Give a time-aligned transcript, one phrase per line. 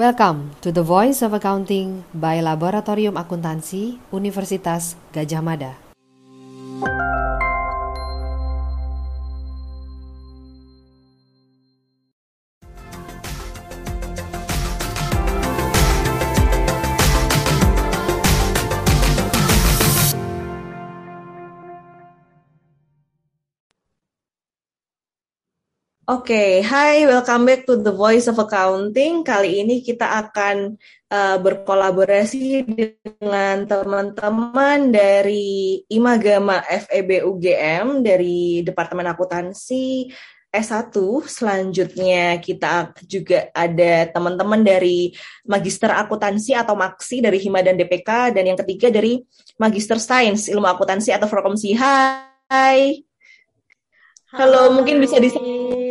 [0.00, 5.89] Welcome to the Voice of Accounting by Laboratorium Akuntansi Universitas Gajah Mada.
[26.10, 26.52] Oke, okay.
[26.66, 29.22] hai, welcome back to the Voice of Accounting.
[29.22, 30.74] Kali ini kita akan
[31.06, 40.10] uh, berkolaborasi dengan teman-teman dari Imagama FEB UGM dari Departemen Akuntansi
[40.50, 40.90] S1.
[41.30, 45.14] Selanjutnya kita juga ada teman-teman dari
[45.46, 49.22] Magister Akuntansi atau Maksi dari Hima dan DPK dan yang ketiga dari
[49.62, 51.78] Magister Sains Ilmu Akuntansi atau Forkomsi.
[51.78, 52.98] Hai.
[54.34, 55.89] Halo, Halo, mungkin bisa disebut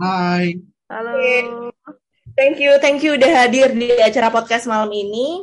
[0.00, 0.60] Hai.
[0.88, 1.12] Halo.
[2.38, 5.42] Thank you, thank you udah hadir di acara podcast malam ini.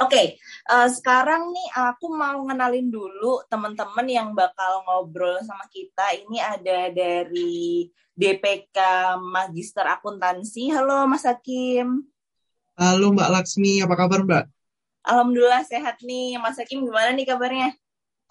[0.00, 0.26] Oke, okay,
[0.72, 6.16] uh, eh, sekarang nih aku mau ngenalin dulu teman-teman yang bakal ngobrol sama kita.
[6.16, 8.76] Ini ada dari DPK
[9.20, 10.72] Magister Akuntansi.
[10.72, 12.08] Halo Mas Hakim.
[12.72, 14.44] Halo Mbak Laksmi, apa kabar Mbak?
[15.04, 16.40] Alhamdulillah sehat nih.
[16.40, 17.76] Mas Hakim gimana nih kabarnya?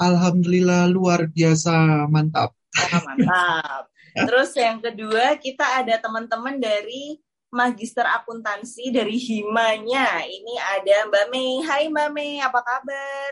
[0.02, 2.58] Alhamdulillah luar biasa, mantap.
[2.74, 3.91] Oh, mantap.
[4.12, 7.16] Terus yang kedua kita ada teman-teman dari
[7.52, 10.24] Magister Akuntansi dari Himanya.
[10.28, 11.52] Ini ada Mbak Mei.
[11.64, 13.32] Hai Mbak Mei, apa kabar?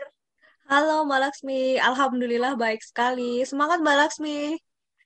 [0.70, 3.44] Halo Mbak Laksmi, Alhamdulillah baik sekali.
[3.44, 4.56] Semangat Mbak Laksmi.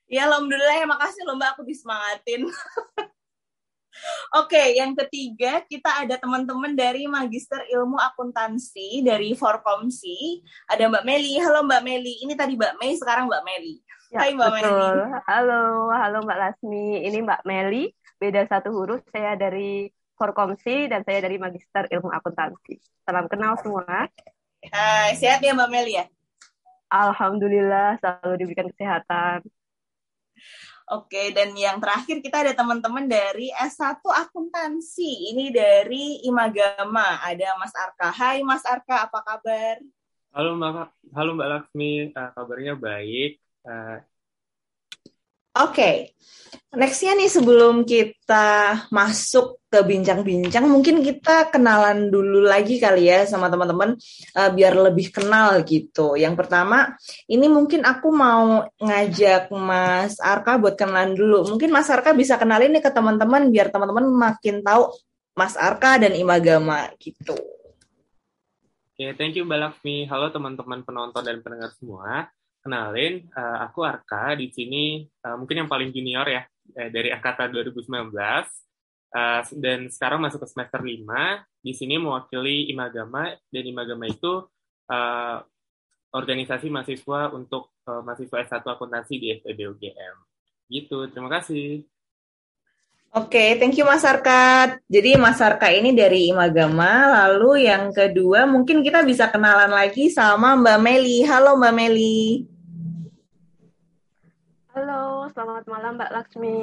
[0.06, 2.46] Ya Alhamdulillah, ya makasih loh Mbak, aku disemangatin.
[4.42, 10.42] Oke, yang ketiga kita ada teman-teman dari Magister Ilmu Akuntansi dari Forkomsi.
[10.70, 11.38] Ada Mbak Meli.
[11.38, 12.14] Halo Mbak Meli.
[12.26, 13.78] Ini tadi Mbak Mei, sekarang Mbak Meli.
[14.14, 14.70] Ya, Hai Mbak betul.
[14.70, 15.26] Meli.
[15.26, 17.02] Halo, halo Mbak Lasmi.
[17.02, 17.90] Ini Mbak Meli,
[18.22, 19.02] beda satu huruf.
[19.10, 22.78] Saya dari Forkomsi dan saya dari Magister Ilmu Akuntansi.
[23.02, 24.06] Salam kenal semua.
[24.70, 26.06] Hai, sehat ya Mbak Meli ya?
[26.94, 29.42] Alhamdulillah selalu diberikan kesehatan.
[30.94, 35.34] Oke, dan yang terakhir kita ada teman-teman dari S1 Akuntansi.
[35.34, 37.18] Ini dari Imagama.
[37.18, 38.14] Ada Mas Arka.
[38.14, 39.82] Hai Mas Arka, apa kabar?
[40.30, 43.43] Halo Mbak, halo Mbak Laksmi, uh, kabarnya baik.
[43.64, 43.98] Uh,
[45.54, 45.96] Oke, okay.
[46.74, 53.46] nextnya nih sebelum kita masuk ke bincang-bincang, mungkin kita kenalan dulu lagi kali ya sama
[53.46, 53.94] teman-teman
[54.34, 56.18] uh, biar lebih kenal gitu.
[56.18, 56.98] Yang pertama,
[57.30, 61.54] ini mungkin aku mau ngajak Mas Arka buat kenalan dulu.
[61.54, 64.90] Mungkin Mas Arka bisa kenalin nih ke teman-teman biar teman-teman makin tahu
[65.38, 67.38] Mas Arka dan Imagama gitu.
[68.90, 70.10] Oke, okay, thank you Mbak Lakmi.
[70.10, 72.26] Halo teman-teman penonton dan pendengar semua
[72.64, 76.48] kenalin, uh, aku Arka di sini uh, mungkin yang paling junior ya
[76.80, 81.04] eh, dari angkatan 2019 uh, dan sekarang masuk ke semester 5
[81.60, 84.48] di sini mewakili Imagama dan Imagama itu
[84.88, 85.38] uh,
[86.16, 90.16] organisasi mahasiswa untuk uh, mahasiswa S1 akuntansi di FEB UGM.
[90.72, 91.84] Gitu, terima kasih.
[93.14, 94.74] Oke, okay, thank you Mas Arka.
[94.90, 100.58] Jadi Mas Arka ini dari Imagama, lalu yang kedua mungkin kita bisa kenalan lagi sama
[100.58, 101.22] Mbak Meli.
[101.22, 102.53] Halo Mbak Meli.
[105.34, 106.58] Selamat malam Mbak Laksmi.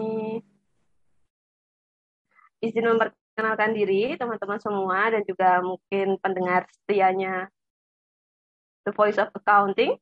[2.63, 7.51] Izin memperkenalkan diri teman-teman semua dan juga mungkin pendengar setianya
[8.87, 9.99] The Voice of Accounting.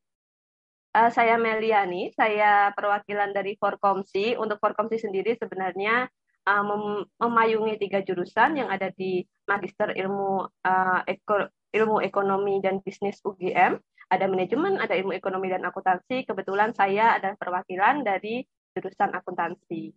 [0.93, 4.37] Uh, saya Meliani, saya perwakilan dari Forkomsi.
[4.37, 6.05] Untuk Forkomsi sendiri sebenarnya
[6.45, 12.85] uh, mem memayungi tiga jurusan yang ada di Magister Ilmu uh, Eko Ilmu Ekonomi dan
[12.85, 16.25] Bisnis UGM ada manajemen, ada ilmu ekonomi dan akuntansi.
[16.25, 18.41] Kebetulan saya adalah perwakilan dari
[18.75, 19.93] jurusan akuntansi.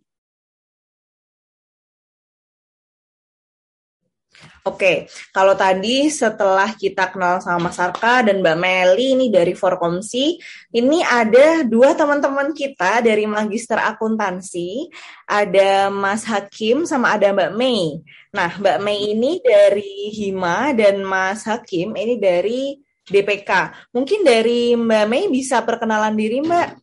[4.63, 10.39] Oke, kalau tadi setelah kita kenal sama Mas Arka dan Mbak Meli ini dari Forkomsi,
[10.73, 14.87] ini ada dua teman-teman kita dari Magister Akuntansi,
[15.27, 18.01] ada Mas Hakim sama ada Mbak Mei.
[18.31, 23.51] Nah, Mbak Mei ini dari Hima dan Mas Hakim ini dari DPK.
[23.91, 26.82] Mungkin dari Mbak Mei bisa perkenalan diri Mbak,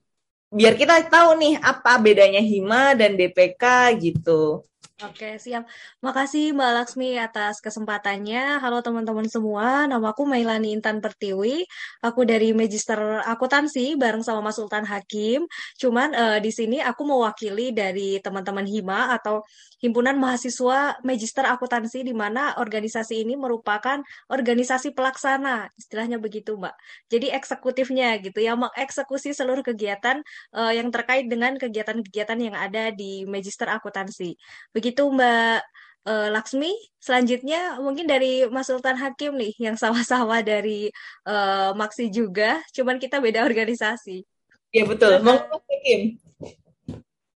[0.50, 3.64] biar kita tahu nih apa bedanya Hima dan DPK
[4.02, 4.66] gitu.
[5.00, 5.64] Oke, siap.
[6.04, 8.60] Makasih Mbak Laksmi atas kesempatannya.
[8.60, 11.64] Halo teman-teman semua, nama aku Mailani Intan Pertiwi.
[12.04, 15.48] Aku dari Magister Akuntansi bareng sama Mas Sultan Hakim.
[15.80, 19.40] Cuman uh, di sini aku mewakili dari teman-teman Hima atau
[19.80, 26.76] Himpunan Mahasiswa Magister Akuntansi di mana organisasi ini merupakan organisasi pelaksana, istilahnya begitu, Mbak.
[27.08, 30.20] Jadi eksekutifnya gitu yang mengeksekusi seluruh kegiatan
[30.52, 34.36] uh, yang terkait dengan kegiatan-kegiatan yang ada di Magister Akuntansi.
[34.76, 35.64] Begitu, Mbak.
[36.06, 36.72] uh, Laksmi.
[37.00, 40.92] Selanjutnya mungkin dari Mas Sultan Hakim nih, yang sama-sama dari
[41.24, 44.24] uh, Maksi juga, cuman kita beda organisasi.
[44.70, 45.18] Iya betul.
[45.24, 46.20] Mau Hakim.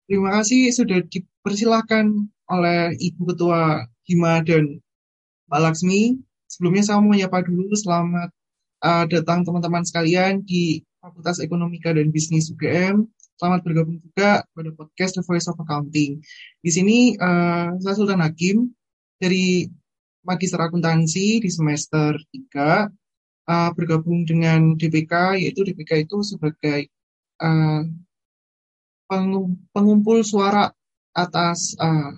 [0.04, 1.00] Terima kasih sudah
[1.44, 2.08] dipersilahkan
[2.48, 4.80] oleh Ibu Ketua Hima dan
[5.52, 6.16] Mbak Laksmi.
[6.48, 8.32] Sebelumnya saya mau menyapa dulu selamat
[8.80, 13.04] uh, datang teman-teman sekalian di Fakultas Ekonomika dan Bisnis UGM.
[13.36, 16.24] Selamat bergabung juga pada podcast The Voice of Accounting.
[16.64, 18.72] Di sini uh, saya Sultan Hakim
[19.20, 19.68] dari
[20.24, 22.88] Magister Akuntansi di semester 3 uh,
[23.52, 26.88] eh, bergabung dengan DPK yaitu DPK itu sebagai
[27.44, 27.84] uh,
[29.76, 30.72] pengumpul suara
[31.14, 32.12] atas uh,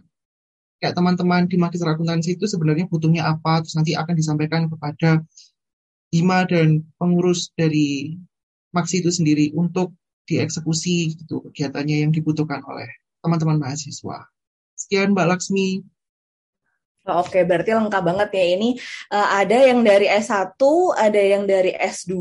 [0.81, 5.23] kayak teman-teman di Magister Akuntansi itu sebenarnya butuhnya apa terus nanti akan disampaikan kepada
[6.15, 8.17] Hima dan pengurus dari
[8.77, 9.97] Maksi itu sendiri untuk
[10.29, 12.91] dieksekusi gitu kegiatannya yang dibutuhkan oleh
[13.25, 14.29] teman-teman mahasiswa.
[14.77, 15.81] Sekian Mbak Laksmi.
[17.07, 18.75] Oke, berarti lengkap banget ya ini.
[19.15, 20.59] Uh, ada yang dari S1,
[20.99, 22.13] ada yang dari S2,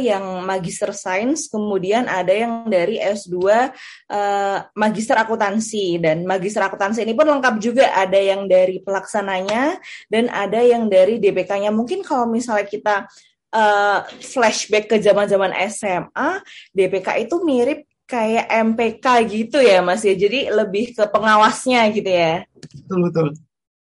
[0.00, 3.68] yang Magister Sains, kemudian ada yang dari S2 uh,
[4.08, 6.00] eh, Magister Akuntansi.
[6.00, 9.76] Dan Magister Akuntansi ini pun lengkap juga, ada yang dari pelaksananya,
[10.08, 11.68] dan ada yang dari DPK-nya.
[11.68, 13.04] Mungkin kalau misalnya kita
[13.52, 16.40] uh, flashback ke zaman-zaman SMA,
[16.72, 20.16] DPK itu mirip kayak MPK gitu ya Mas ya.
[20.16, 22.48] Jadi lebih ke pengawasnya gitu ya.
[22.56, 23.49] Betul betul.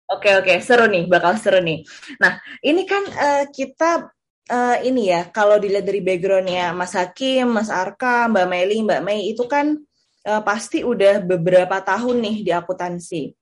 [0.07, 1.83] Oke oke, seru nih, bakal seru nih.
[2.23, 4.07] Nah, ini kan uh, kita
[4.47, 9.35] uh, ini ya, kalau dilihat dari backgroundnya Mas Hakim, Mas Arka, Mbak Meli, Mbak Mei
[9.35, 9.75] itu kan
[10.23, 13.36] uh, pasti udah beberapa tahun nih di akuntansi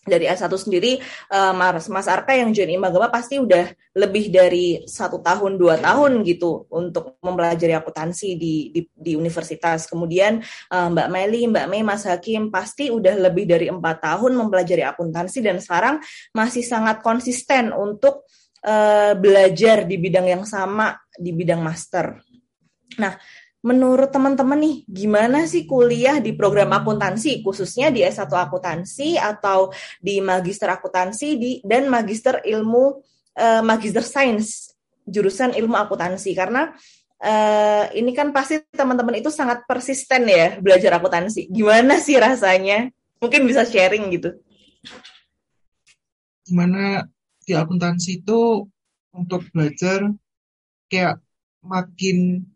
[0.00, 0.96] dari S1 sendiri
[1.28, 6.24] uh, Mas, Mas Arka yang join Imagama pasti udah lebih dari satu tahun dua tahun
[6.24, 9.84] gitu untuk mempelajari akuntansi di, di di universitas.
[9.84, 10.40] Kemudian
[10.72, 15.44] uh, Mbak Meli Mbak Mei Mas Hakim pasti udah lebih dari empat tahun mempelajari akuntansi
[15.44, 16.00] dan sekarang
[16.32, 18.24] masih sangat konsisten untuk
[18.64, 22.16] uh, belajar di bidang yang sama di bidang master.
[22.96, 23.14] Nah
[23.60, 29.68] menurut teman-teman nih, gimana sih kuliah di program akuntansi, khususnya di S1 akuntansi atau
[30.00, 33.04] di magister akuntansi di dan magister ilmu
[33.36, 34.72] uh, magister sains
[35.04, 36.72] jurusan ilmu akuntansi karena
[37.20, 41.52] uh, ini kan pasti teman-teman itu sangat persisten ya belajar akuntansi.
[41.52, 42.88] Gimana sih rasanya?
[43.20, 44.40] Mungkin bisa sharing gitu.
[46.48, 47.04] Gimana
[47.44, 48.64] di akuntansi itu
[49.12, 50.08] untuk belajar
[50.88, 51.20] kayak
[51.60, 52.48] makin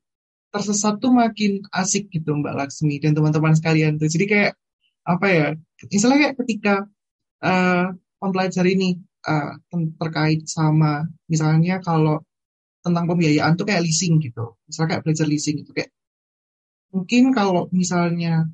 [0.55, 4.07] tersesat tuh makin asik gitu Mbak Laksmi dan teman-teman sekalian tuh.
[4.07, 4.53] Jadi kayak
[5.03, 5.47] apa ya?
[5.91, 6.75] Misalnya kayak ketika
[7.43, 7.91] uh,
[8.23, 8.91] mempelajari ini
[9.27, 9.59] uh,
[9.99, 12.23] terkait sama misalnya kalau
[12.87, 14.55] tentang pembiayaan tuh kayak leasing gitu.
[14.71, 15.91] Misalnya kayak belajar leasing itu kayak
[16.95, 18.47] mungkin kalau misalnya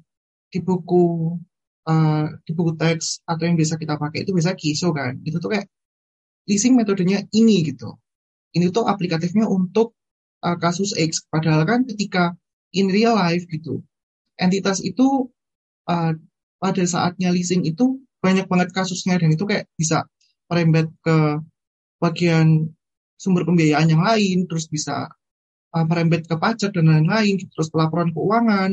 [0.49, 1.37] di buku
[1.85, 5.21] uh, di buku teks atau yang biasa kita pakai itu biasa kiso kan.
[5.21, 5.69] Itu tuh kayak
[6.49, 8.01] leasing metodenya ini gitu.
[8.57, 10.00] Ini tuh aplikatifnya untuk
[10.45, 11.25] uh, kasus X.
[11.29, 12.35] Padahal kan ketika
[12.77, 13.83] in real life gitu,
[14.41, 15.29] entitas itu
[15.89, 16.13] uh,
[16.61, 20.05] pada saatnya leasing itu banyak banget kasusnya dan itu kayak bisa
[20.53, 21.41] merembet ke
[22.01, 22.69] bagian
[23.21, 25.09] sumber pembiayaan yang lain, terus bisa
[25.77, 28.73] uh, merembet ke pajak dan lain-lain, terus pelaporan keuangan,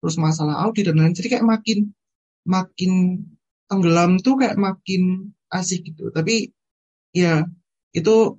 [0.00, 1.16] terus masalah audit dan lain-lain.
[1.18, 1.78] Jadi kayak makin
[2.46, 2.92] makin
[3.66, 6.10] tenggelam tuh kayak makin asik gitu.
[6.14, 6.50] Tapi
[7.14, 7.42] ya
[7.90, 8.38] itu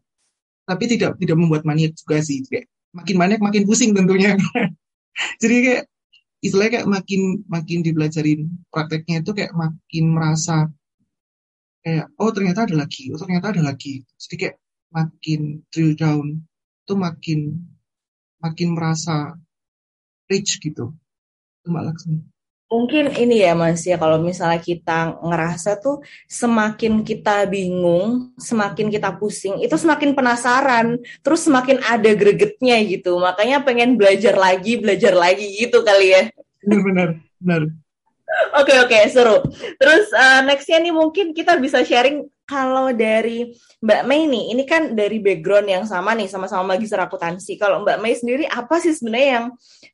[0.65, 2.43] tapi tidak tidak membuat maniak juga sih.
[2.45, 4.35] Kayak makin maniak makin pusing tentunya.
[5.41, 5.83] Jadi kayak
[6.41, 8.41] istilahnya kayak makin makin dipelajarin
[8.73, 10.55] prakteknya itu kayak makin merasa
[11.81, 14.05] kayak oh ternyata ada lagi oh ternyata ada lagi.
[14.17, 14.55] Jadi kayak
[14.91, 16.25] makin drill down
[16.83, 17.39] itu makin
[18.41, 19.37] makin merasa
[20.27, 20.95] rich gitu.
[21.61, 22.40] Itu Laksmi
[22.71, 25.99] Mungkin ini ya Mas ya kalau misalnya kita ngerasa tuh
[26.31, 33.19] semakin kita bingung, semakin kita pusing, itu semakin penasaran, terus semakin ada gregetnya gitu.
[33.19, 36.23] Makanya pengen belajar lagi, belajar lagi gitu kali ya.
[36.63, 37.61] Benar, benar.
[38.55, 39.43] Oke oke seru.
[39.75, 44.91] Terus uh, nextnya nih mungkin kita bisa sharing kalau dari Mbak Mei nih, ini kan
[44.91, 47.55] dari background yang sama nih, sama-sama magister akuntansi.
[47.55, 49.45] Kalau Mbak Mei sendiri, apa sih sebenarnya yang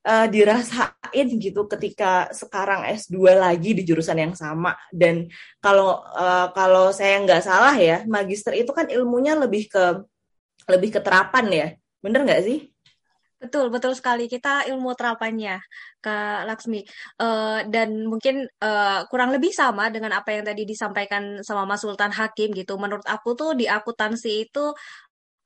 [0.01, 4.73] uh, dirasain gitu ketika sekarang S2 lagi di jurusan yang sama?
[4.89, 5.29] Dan
[5.61, 10.01] kalau uh, kalau saya nggak salah ya, magister itu kan ilmunya lebih ke
[10.65, 11.67] lebih ke terapan ya,
[12.01, 12.73] bener nggak sih?
[13.37, 14.25] Betul, betul sekali.
[14.25, 15.61] Kita ilmu terapannya,
[16.01, 16.81] Kak Laksmi.
[17.21, 22.09] Uh, dan mungkin uh, kurang lebih sama dengan apa yang tadi disampaikan sama Mas Sultan
[22.09, 22.81] Hakim gitu.
[22.81, 24.73] Menurut aku tuh di akuntansi itu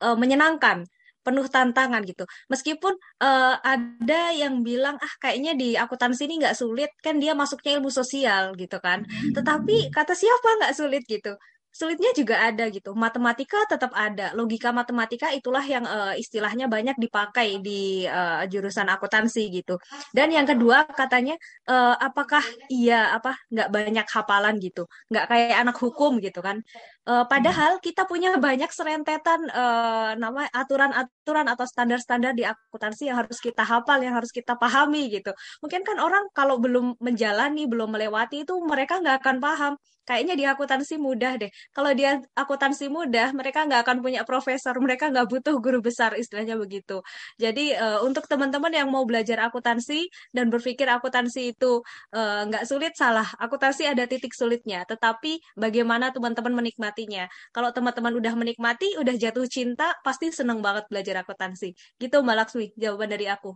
[0.07, 0.87] uh, menyenangkan,
[1.19, 2.23] penuh tantangan gitu.
[2.47, 7.75] Meskipun uh, ada yang bilang, ah kayaknya di akuntansi ini nggak sulit, kan dia masuknya
[7.75, 9.03] ilmu sosial gitu kan.
[9.35, 11.35] Tetapi kata siapa nggak sulit gitu?
[11.71, 12.91] Sulitnya juga ada gitu.
[12.93, 14.35] Matematika tetap ada.
[14.35, 19.79] Logika matematika itulah yang uh, istilahnya banyak dipakai di uh, jurusan akuntansi gitu.
[20.11, 21.39] Dan yang kedua katanya
[21.71, 26.59] uh, apakah iya apa nggak banyak hafalan gitu, nggak kayak anak hukum gitu kan.
[27.01, 33.41] Uh, padahal kita punya banyak serentetan uh, nama aturan-aturan atau standar-standar di akuntansi yang harus
[33.41, 35.33] kita hafal, yang harus kita pahami gitu.
[35.65, 39.73] Mungkin kan orang kalau belum menjalani, belum melewati itu mereka nggak akan paham
[40.11, 41.51] kayaknya di akuntansi mudah deh.
[41.71, 46.57] Kalau dia akuntansi mudah, mereka nggak akan punya profesor, mereka nggak butuh guru besar, istilahnya
[46.57, 46.99] begitu.
[47.37, 51.81] Jadi uh, untuk teman-teman yang mau belajar akuntansi dan berpikir akuntansi itu
[52.11, 53.25] uh, nggak sulit, salah.
[53.37, 56.53] Akuntansi ada titik sulitnya, tetapi bagaimana teman-teman
[56.91, 57.25] menikmatinya.
[57.55, 61.73] Kalau teman-teman udah menikmati, udah jatuh cinta, pasti seneng banget belajar akuntansi.
[61.97, 63.55] Gitu Mbak Laksmi, jawaban dari aku.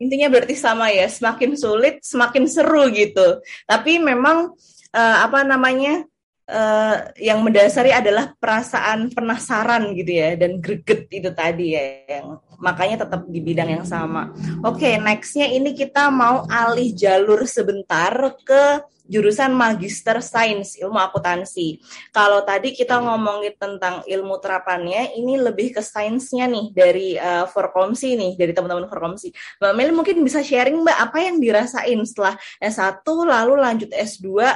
[0.00, 3.42] Intinya berarti sama ya, semakin sulit, semakin seru gitu.
[3.68, 4.56] Tapi memang
[4.96, 6.06] uh, apa namanya
[6.50, 11.82] uh, yang mendasari adalah perasaan penasaran gitu ya dan greget itu tadi ya
[12.20, 14.34] yang makanya tetap di bidang yang sama.
[14.60, 18.12] Oke, okay, nextnya ini kita mau alih jalur sebentar
[18.44, 21.82] ke jurusan Magister Sains Ilmu Akuntansi.
[22.14, 28.14] Kalau tadi kita ngomongin tentang ilmu terapannya, ini lebih ke sainsnya nih dari uh, Forkomsi
[28.14, 29.34] nih, dari teman-teman Forkomsi.
[29.58, 34.46] Mbak Meli mungkin bisa sharing Mbak apa yang dirasain setelah S1 lalu lanjut S2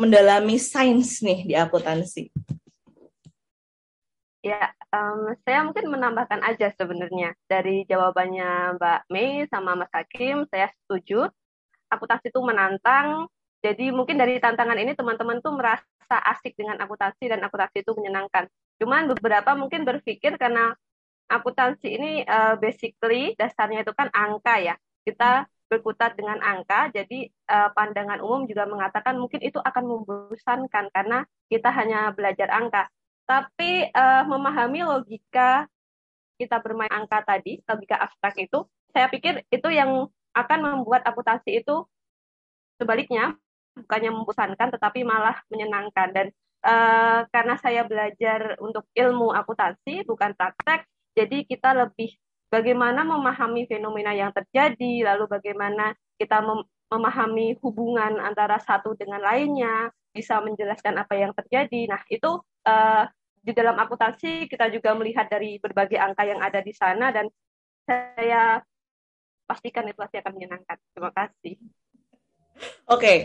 [0.00, 2.32] mendalami sains nih di akuntansi?
[4.40, 10.72] Ya, um, saya mungkin menambahkan aja sebenarnya dari jawabannya Mbak Mei sama Mas Hakim, saya
[10.72, 11.28] setuju.
[11.92, 13.28] Akuntansi itu menantang,
[13.60, 18.48] jadi mungkin dari tantangan ini teman-teman tuh merasa asik dengan akuntansi dan akuntansi itu menyenangkan.
[18.80, 20.72] Cuman beberapa mungkin berpikir karena
[21.28, 24.74] akuntansi ini uh, basically dasarnya itu kan angka ya.
[25.04, 31.22] Kita berkutat dengan angka, jadi uh, pandangan umum juga mengatakan mungkin itu akan membosankan karena
[31.46, 32.90] kita hanya belajar angka.
[33.22, 35.70] Tapi uh, memahami logika
[36.42, 41.86] kita bermain angka tadi, logika abstrak itu, saya pikir itu yang akan membuat akuntansi itu
[42.80, 43.38] sebaliknya
[43.76, 46.26] bukannya membosankan tetapi malah menyenangkan dan
[46.66, 52.18] uh, karena saya belajar untuk ilmu akuntansi bukan praktek, jadi kita lebih
[52.50, 59.94] bagaimana memahami fenomena yang terjadi, lalu bagaimana kita mem memahami hubungan antara satu dengan lainnya,
[60.10, 61.86] bisa menjelaskan apa yang terjadi.
[61.86, 63.06] Nah, itu uh,
[63.40, 67.30] di dalam akuntansi kita juga melihat dari berbagai angka yang ada di sana dan
[67.86, 68.58] saya
[69.46, 70.78] pastikan itu pasti akan menyenangkan.
[70.90, 71.56] Terima kasih.
[72.90, 73.16] Oke, okay.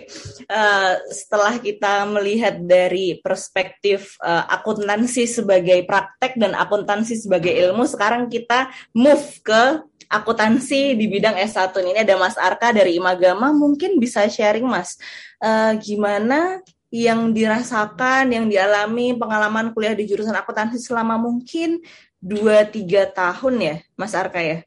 [0.47, 8.29] uh, setelah kita melihat dari perspektif uh, akuntansi sebagai praktek dan akuntansi sebagai ilmu, sekarang
[8.29, 14.23] kita move ke akuntansi di bidang S1 ini ada Mas Arka dari Imagama, mungkin bisa
[14.29, 15.01] sharing Mas,
[15.41, 16.61] uh, gimana
[16.93, 21.81] yang dirasakan, yang dialami pengalaman kuliah di jurusan akuntansi selama mungkin
[22.23, 24.63] 2-3 tahun ya, Mas Arka ya?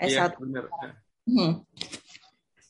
[0.00, 0.14] S1.
[0.14, 0.64] Iya, benar.
[1.22, 1.62] Hmm.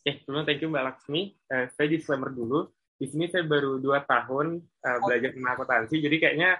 [0.02, 1.30] Oke, sebelum thank you Mbak Laksmi.
[1.46, 2.66] Uh, saya disclaimer dulu.
[2.98, 6.50] Di sini saya baru dua tahun uh, belajar tentang akuntansi, jadi kayaknya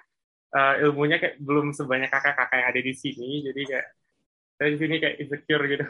[0.55, 3.43] uh, ilmunya kayak belum sebanyak kakak-kakak yang ada di sini.
[3.43, 3.87] Jadi kayak
[4.55, 5.85] saya di sini kayak insecure gitu.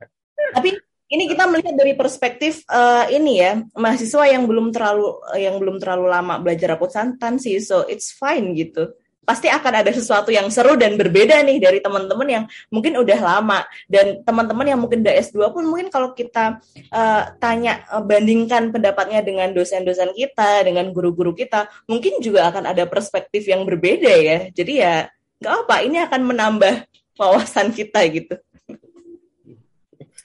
[0.54, 0.70] Tapi
[1.10, 6.06] ini kita melihat dari perspektif uh, ini ya mahasiswa yang belum terlalu yang belum terlalu
[6.06, 11.38] lama belajar akuntansi, so it's fine gitu pasti akan ada sesuatu yang seru dan berbeda
[11.46, 13.62] nih dari teman-teman yang mungkin udah lama.
[13.86, 16.58] Dan teman-teman yang mungkin udah S2 pun mungkin kalau kita
[16.90, 22.84] uh, tanya uh, bandingkan pendapatnya dengan dosen-dosen kita dengan guru-guru kita mungkin juga akan ada
[22.86, 24.38] perspektif yang berbeda ya.
[24.50, 25.06] Jadi ya
[25.42, 26.74] nggak apa ini akan menambah
[27.18, 28.34] wawasan kita gitu.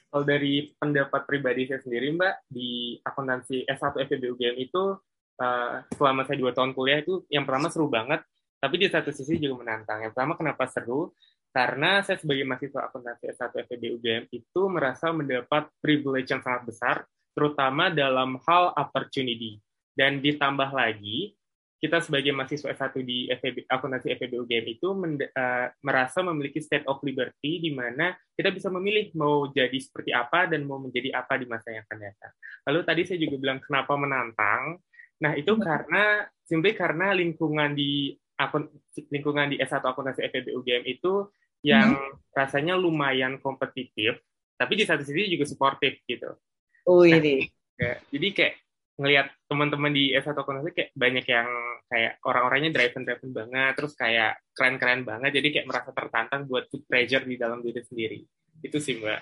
[0.08, 4.98] Kalau dari pendapat pribadi saya sendiri mbak di akuntansi S1 FEB UGM itu
[5.38, 8.26] uh, selama saya dua tahun kuliah itu yang pertama seru banget
[8.58, 10.02] tapi di satu sisi juga menantang.
[10.02, 11.14] Yang pertama kenapa seru?
[11.54, 16.96] Karena saya sebagai mahasiswa akuntansi S1 FEB UGM itu merasa mendapat privilege yang sangat besar,
[17.34, 19.58] terutama dalam hal opportunity.
[19.98, 21.34] Dan ditambah lagi,
[21.78, 27.02] kita sebagai mahasiswa S1 di FEB, akuntansi FEB UGM itu uh, merasa memiliki state of
[27.06, 31.46] liberty di mana kita bisa memilih mau jadi seperti apa dan mau menjadi apa di
[31.46, 32.34] masa yang akan datang.
[32.70, 34.82] Lalu tadi saya juga bilang kenapa menantang.
[35.18, 38.70] Nah, itu karena simply karena lingkungan di akun
[39.10, 41.26] lingkungan di S1 akuntansi FEB UGM itu
[41.66, 42.38] yang hmm.
[42.38, 44.22] rasanya lumayan kompetitif,
[44.56, 46.38] tapi di satu sisi juga suportif gitu.
[46.86, 47.50] Oh ini.
[47.82, 48.54] Nah, jadi kayak
[48.98, 51.50] ngelihat teman-teman di S1 akuntansi kayak banyak yang
[51.90, 57.26] kayak orang-orangnya driven-driven banget, terus kayak keren-keren banget, jadi kayak merasa tertantang buat put pressure
[57.26, 58.20] di dalam diri sendiri.
[58.62, 59.22] Itu sih Mbak.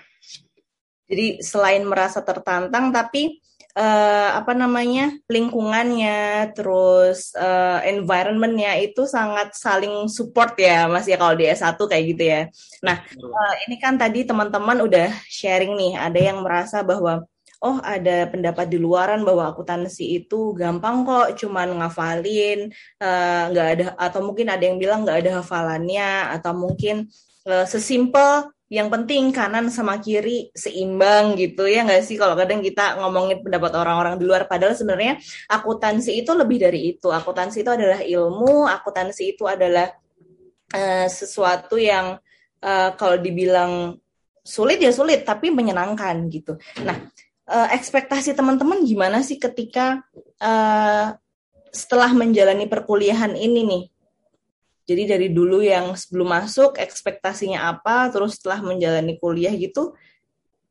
[1.06, 3.38] Jadi selain merasa tertantang, tapi
[3.76, 11.36] uh, apa namanya lingkungannya, terus uh, environmentnya itu sangat saling support ya, Mas ya kalau
[11.36, 12.40] di S1 kayak gitu ya.
[12.80, 17.28] Nah, uh, ini kan tadi teman-teman udah sharing nih, ada yang merasa bahwa
[17.64, 22.68] oh ada pendapat di luaran bahwa akuntansi itu gampang kok cuman ngafalin
[23.50, 27.08] nggak uh, ada atau mungkin ada yang bilang nggak ada hafalannya atau mungkin
[27.48, 32.18] uh, sesimpel yang penting kanan sama kiri seimbang gitu ya nggak sih?
[32.18, 37.14] Kalau kadang kita ngomongin pendapat orang-orang di luar padahal sebenarnya akuntansi itu lebih dari itu.
[37.14, 39.86] Akuntansi itu adalah ilmu akuntansi itu adalah
[40.74, 42.18] uh, sesuatu yang
[42.58, 43.94] uh, kalau dibilang
[44.42, 46.58] sulit ya sulit tapi menyenangkan gitu.
[46.82, 47.06] Nah
[47.46, 50.02] uh, ekspektasi teman-teman gimana sih ketika
[50.42, 51.14] uh,
[51.70, 53.84] setelah menjalani perkuliahan ini nih
[54.86, 59.98] jadi dari dulu yang sebelum masuk ekspektasinya apa, terus setelah menjalani kuliah gitu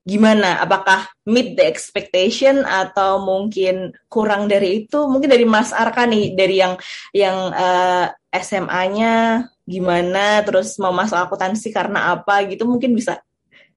[0.07, 0.63] gimana?
[0.63, 5.03] Apakah meet the expectation atau mungkin kurang dari itu?
[5.03, 6.79] Mungkin dari Mas Arka nih, dari yang
[7.11, 12.63] yang uh, eh, SMA-nya gimana, terus mau masuk akuntansi karena apa gitu?
[12.63, 13.19] Mungkin bisa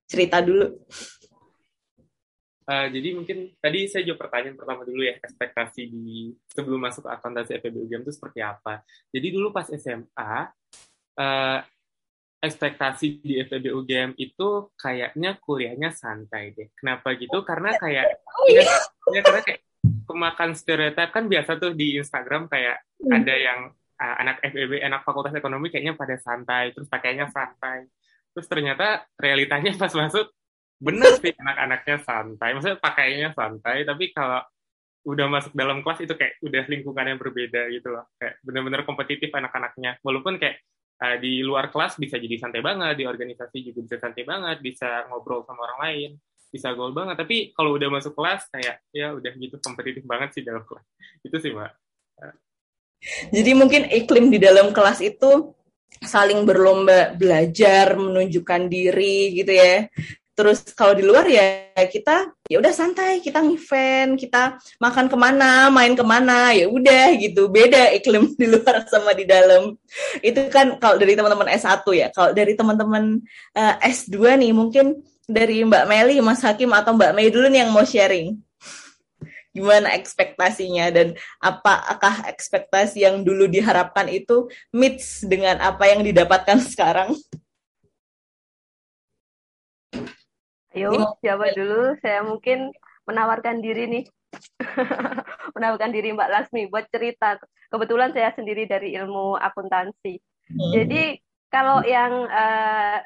[0.06, 0.78] cerita dulu.
[2.68, 7.10] Uh, jadi mungkin tadi saya jawab pertanyaan pertama dulu ya, ekspektasi di sebelum masuk ke
[7.16, 8.84] akuntansi FEB UGM itu seperti apa.
[9.08, 10.44] Jadi dulu pas SMA, uh,
[11.16, 11.58] eh,
[12.44, 16.68] ekspektasi di FEB UGM itu kayaknya kuliahnya santai deh.
[16.76, 17.40] Kenapa gitu?
[17.40, 18.60] Karena kayak, oh, iya.
[18.60, 18.76] ya,
[19.16, 19.60] ya karena kayak
[20.04, 23.16] pemakan stereotip kan biasa tuh di Instagram kayak hmm.
[23.16, 23.60] ada yang
[23.96, 27.88] uh, anak FEB, anak fakultas ekonomi kayaknya pada santai, terus pakainya santai.
[28.36, 30.36] Terus ternyata realitanya pas masuk
[30.78, 32.48] bener sih anak-anaknya santai.
[32.54, 34.42] Maksudnya pakainya santai tapi kalau
[35.08, 38.06] udah masuk dalam kelas itu kayak udah lingkungan yang berbeda gitu loh.
[38.18, 39.98] Kayak bener-bener kompetitif anak-anaknya.
[40.02, 40.62] Walaupun kayak
[41.02, 45.06] uh, di luar kelas bisa jadi santai banget di organisasi juga bisa santai banget bisa
[45.10, 46.10] ngobrol sama orang lain
[46.48, 47.16] bisa goal banget.
[47.20, 50.86] Tapi kalau udah masuk kelas kayak ya udah gitu kompetitif banget sih dalam kelas.
[51.26, 51.72] Itu sih mbak.
[53.30, 55.54] Jadi mungkin iklim di dalam kelas itu
[56.02, 59.86] saling berlomba belajar menunjukkan diri gitu ya
[60.38, 65.66] Terus kalau di luar ya kita ya udah santai, kita event, kita makan ke mana,
[65.66, 67.50] main ke mana, ya udah gitu.
[67.50, 69.74] Beda iklim di luar sama di dalam.
[70.22, 72.06] Itu kan kalau dari teman-teman S1 ya.
[72.14, 73.18] Kalau dari teman-teman
[73.58, 77.66] uh, eh, S2 nih mungkin dari Mbak Meli, Mas Hakim atau Mbak Mei dulu nih
[77.66, 78.38] yang mau sharing.
[79.50, 87.18] Gimana ekspektasinya dan apakah ekspektasi yang dulu diharapkan itu meets dengan apa yang didapatkan sekarang?
[90.78, 91.98] Ayo, siapa dulu?
[91.98, 92.70] Saya mungkin
[93.10, 94.04] menawarkan diri nih.
[95.58, 97.34] menawarkan diri Mbak Lasmi buat cerita.
[97.66, 100.22] Kebetulan saya sendiri dari ilmu akuntansi.
[100.46, 100.70] Hmm.
[100.70, 101.18] Jadi
[101.50, 103.02] kalau yang uh,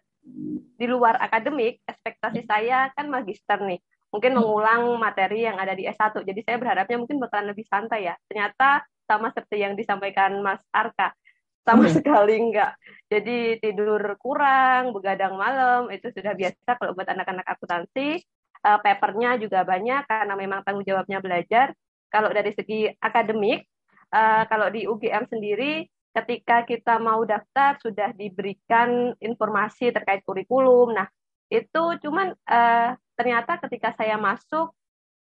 [0.76, 3.80] di luar akademik, ekspektasi saya kan magister nih.
[4.12, 6.12] Mungkin mengulang materi yang ada di S1.
[6.28, 8.14] Jadi saya berharapnya mungkin bakalan lebih santai ya.
[8.28, 11.16] Ternyata sama seperti yang disampaikan Mas Arka
[11.62, 11.94] sama hmm.
[11.94, 12.74] sekali enggak.
[13.06, 18.22] Jadi tidur kurang, begadang malam itu sudah biasa kalau buat anak-anak akuntansi.
[18.62, 21.74] Uh, papernya juga banyak karena memang tanggung jawabnya belajar.
[22.06, 23.66] Kalau dari segi akademik,
[24.14, 30.94] uh, kalau di UGM sendiri ketika kita mau daftar sudah diberikan informasi terkait kurikulum.
[30.94, 31.08] Nah,
[31.50, 34.70] itu cuman uh, ternyata ketika saya masuk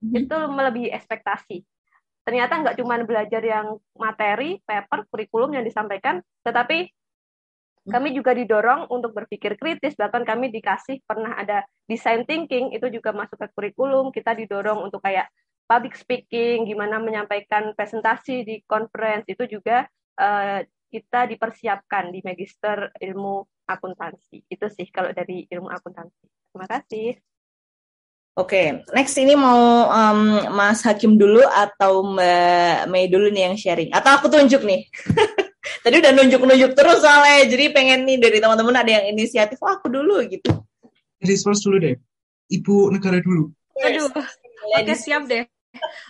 [0.00, 0.14] hmm.
[0.16, 1.66] itu melebihi ekspektasi
[2.26, 6.90] ternyata nggak cuma belajar yang materi, paper, kurikulum yang disampaikan, tetapi
[7.86, 13.14] kami juga didorong untuk berpikir kritis, bahkan kami dikasih pernah ada design thinking, itu juga
[13.14, 15.30] masuk ke kurikulum, kita didorong untuk kayak
[15.70, 19.86] public speaking, gimana menyampaikan presentasi di conference, itu juga
[20.18, 24.42] uh, kita dipersiapkan di Magister Ilmu Akuntansi.
[24.50, 26.26] Itu sih kalau dari ilmu akuntansi.
[26.54, 27.18] Terima kasih.
[28.36, 28.66] Oke, okay.
[28.92, 33.88] next ini mau um, Mas Hakim dulu atau Mbak Mei dulu nih yang sharing?
[33.96, 34.84] Atau aku tunjuk nih?
[35.84, 39.88] Tadi udah nunjuk-nunjuk terus soalnya, jadi pengen nih dari teman-teman ada yang inisiatif, oh, aku
[39.88, 40.52] dulu gitu.
[41.24, 41.96] Ladies first dulu deh,
[42.52, 43.56] Ibu negara dulu.
[43.80, 45.48] Aduh, oke okay, siap deh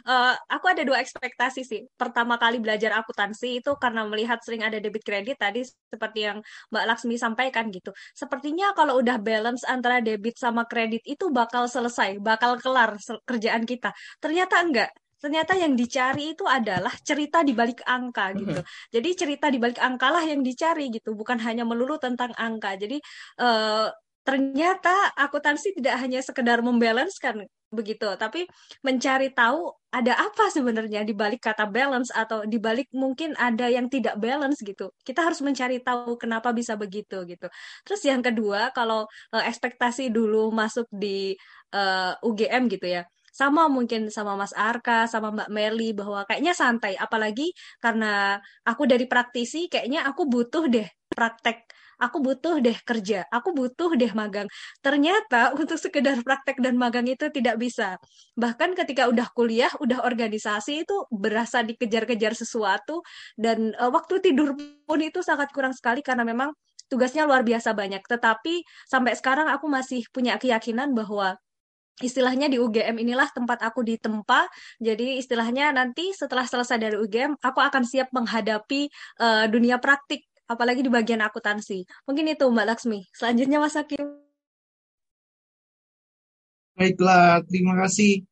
[0.06, 1.80] uh, aku ada dua ekspektasi sih.
[1.94, 6.38] Pertama kali belajar akuntansi itu karena melihat sering ada debit kredit tadi seperti yang
[6.72, 7.90] Mbak Laksmi sampaikan gitu.
[8.12, 13.92] Sepertinya kalau udah balance antara debit sama kredit itu bakal selesai, bakal kelar kerjaan kita.
[14.18, 18.60] Ternyata enggak ternyata yang dicari itu adalah cerita di balik angka gitu.
[18.92, 22.76] Jadi cerita di balik angka lah yang dicari gitu, bukan hanya melulu tentang angka.
[22.76, 23.00] Jadi
[23.40, 23.88] uh,
[24.26, 28.46] ternyata akuntansi tidak hanya sekedar membalancekan begitu, tapi
[28.86, 33.88] mencari tahu ada apa sebenarnya di balik kata balance atau di balik mungkin ada yang
[33.88, 34.92] tidak balance gitu.
[35.00, 37.48] Kita harus mencari tahu kenapa bisa begitu gitu.
[37.86, 41.32] Terus yang kedua, kalau uh, ekspektasi dulu masuk di
[41.72, 43.02] uh, eh, UGM gitu ya.
[43.32, 46.96] Sama mungkin sama Mas Arka, sama Mbak Meli bahwa kayaknya santai.
[46.96, 53.52] Apalagi karena aku dari praktisi, kayaknya aku butuh deh praktek aku butuh deh kerja, aku
[53.56, 54.48] butuh deh magang.
[54.84, 57.96] Ternyata untuk sekedar praktek dan magang itu tidak bisa.
[58.36, 63.00] Bahkan ketika udah kuliah, udah organisasi itu berasa dikejar-kejar sesuatu
[63.40, 64.54] dan uh, waktu tidur
[64.84, 66.52] pun itu sangat kurang sekali karena memang
[66.92, 68.04] tugasnya luar biasa banyak.
[68.04, 71.34] Tetapi sampai sekarang aku masih punya keyakinan bahwa
[72.04, 74.48] istilahnya di UGM inilah tempat aku ditempa.
[74.80, 80.80] Jadi istilahnya nanti setelah selesai dari UGM, aku akan siap menghadapi uh, dunia praktik apalagi
[80.82, 81.84] di bagian akuntansi.
[82.06, 83.00] Mungkin itu Mbak Laksmi.
[83.14, 84.02] Selanjutnya Mas Hakim.
[86.76, 88.22] Baiklah, terima kasih.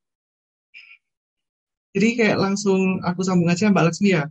[1.95, 4.27] Jadi kayak langsung aku sambung aja Mbak Laksmi ya.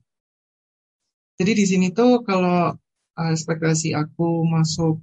[1.40, 2.76] Jadi di sini tuh kalau
[3.18, 5.02] uh, ekspektasi aku masuk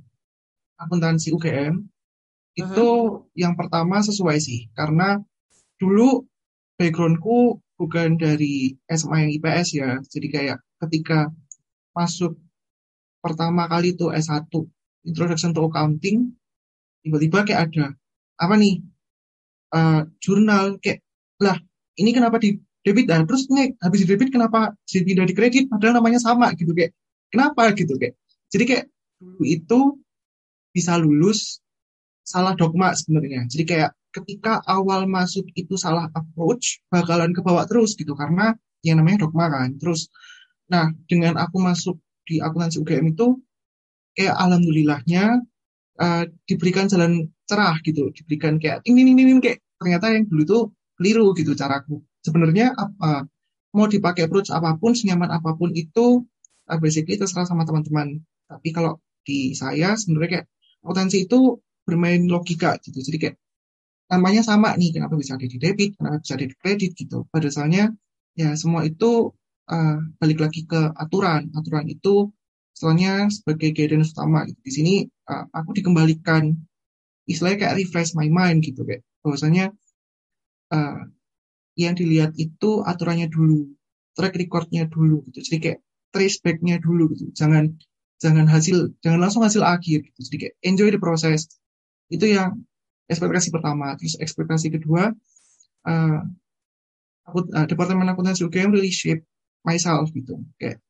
[0.79, 1.85] akuntansi UGM,
[2.55, 3.27] itu uh -huh.
[3.35, 4.71] yang pertama sesuai sih.
[4.77, 5.19] Karena
[5.81, 6.25] dulu
[6.79, 9.91] backgroundku bukan dari SMA yang IPS ya.
[10.07, 11.33] Jadi kayak ketika
[11.97, 12.37] masuk
[13.21, 14.49] pertama kali itu S1
[15.07, 16.33] Introduction to Accounting
[17.01, 17.97] tiba-tiba kayak ada
[18.41, 18.81] apa nih
[19.73, 21.05] uh, jurnal kayak
[21.41, 21.57] lah
[21.97, 23.09] ini kenapa di debit?
[23.09, 25.65] Dan terus nih habis di debit kenapa jadi pindah di kredit?
[25.69, 26.97] Padahal namanya sama gitu kayak
[27.29, 28.17] kenapa gitu kayak.
[28.51, 28.85] Jadi kayak
[29.21, 29.81] dulu itu
[30.73, 31.61] bisa lulus
[32.25, 33.47] salah dogma sebenarnya.
[33.49, 38.99] Jadi kayak ketika awal masuk itu salah approach bakalan ke bawah terus gitu karena yang
[38.99, 40.09] namanya dogma kan terus.
[40.73, 43.43] Nah dengan aku masuk di akuntansi UGM itu
[44.15, 45.43] kayak alhamdulillahnya
[45.99, 50.59] uh, diberikan jalan cerah gitu, diberikan kayak ini ini ini kayak ternyata yang dulu itu
[50.95, 51.99] keliru gitu caraku.
[52.23, 53.27] Sebenarnya apa
[53.75, 56.23] mau dipakai approach apa pun, senyaman apa pun itu
[56.71, 58.23] uh, basically terserah sama teman-teman.
[58.47, 60.47] Tapi kalau di saya sebenarnya kayak
[60.87, 63.03] akuntansi itu bermain logika gitu.
[63.03, 63.37] Jadi kayak
[64.11, 67.27] namanya sama nih, kenapa bisa ada di debit, kenapa bisa ada di kredit gitu.
[67.31, 67.95] Pada dasarnya
[68.35, 69.35] ya semua itu
[69.71, 71.49] uh, balik lagi ke aturan.
[71.55, 72.29] Aturan itu
[72.75, 74.45] soalnya sebagai guidance utama.
[74.45, 74.61] Gitu.
[74.61, 74.95] Di sini
[75.31, 76.53] uh, aku dikembalikan
[77.31, 79.71] istilahnya kayak refresh my mind gitu kayak bahwasanya
[80.75, 81.07] uh,
[81.79, 83.71] yang dilihat itu aturannya dulu,
[84.19, 85.39] track recordnya dulu gitu.
[85.47, 85.79] Jadi kayak
[86.11, 87.31] trace backnya dulu gitu.
[87.33, 87.71] Jangan
[88.21, 90.19] jangan hasil jangan langsung hasil akhir gitu.
[90.27, 91.47] Jadi kayak enjoy the process.
[92.11, 92.67] Itu yang
[93.07, 93.95] ekspektasi pertama.
[93.99, 95.15] Terus ekspektasi kedua,
[95.87, 96.21] uh,
[97.27, 99.23] aku, uh, Departemen Akuntansi UGM really shape
[99.67, 100.41] myself gitu.
[100.57, 100.81] Kayak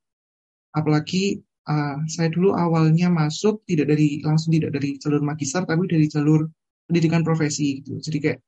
[0.71, 6.07] apalagi uh, saya dulu awalnya masuk tidak dari langsung tidak dari jalur magister tapi dari
[6.07, 6.47] jalur
[6.87, 7.99] pendidikan profesi gitu.
[7.99, 8.39] Jadi kayak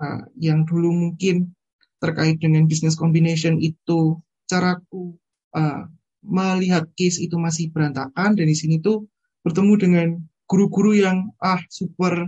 [0.00, 1.52] uh, yang dulu mungkin
[2.00, 5.16] terkait dengan business combination itu caraku
[5.56, 5.88] uh,
[6.26, 9.06] melihat case itu masih berantakan dan di sini tuh
[9.46, 10.06] bertemu dengan
[10.50, 12.26] guru-guru yang ah super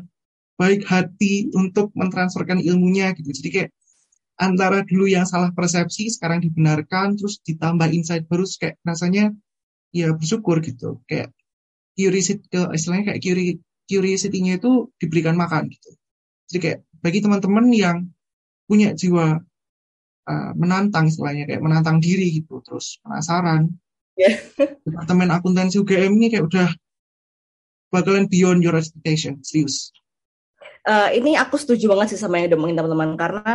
[0.59, 3.31] baik hati untuk mentransferkan ilmunya gitu.
[3.31, 3.71] Jadi kayak
[4.39, 9.35] antara dulu yang salah persepsi sekarang dibenarkan terus ditambah insight baru kayak rasanya
[9.91, 11.03] ya bersyukur gitu.
[11.11, 11.35] Kayak
[11.99, 13.21] curiosity ke istilahnya kayak
[13.91, 15.91] curiosity-nya itu diberikan makan gitu.
[16.49, 17.99] Jadi kayak bagi teman-teman yang
[18.71, 19.43] punya jiwa
[20.29, 23.75] uh, menantang istilahnya kayak menantang diri gitu terus penasaran.
[24.15, 24.39] Yeah.
[24.87, 26.69] departemen akuntansi UGM ini kayak udah
[27.95, 29.91] bakalan beyond your expectation serius.
[30.89, 33.53] Uh, ini aku setuju banget sih sama yang udah teman-teman karena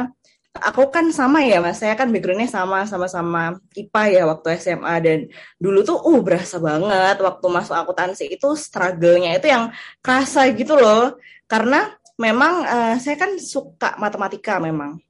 [0.54, 5.20] aku kan sama ya mas, saya kan backgroundnya sama sama-sama IPA ya waktu SMA dan
[5.58, 9.74] dulu tuh uh berasa banget waktu masuk akuntansi itu struggle-nya itu yang
[10.06, 11.18] kerasa gitu loh.
[11.50, 11.90] Karena
[12.22, 15.02] memang uh, saya kan suka matematika memang.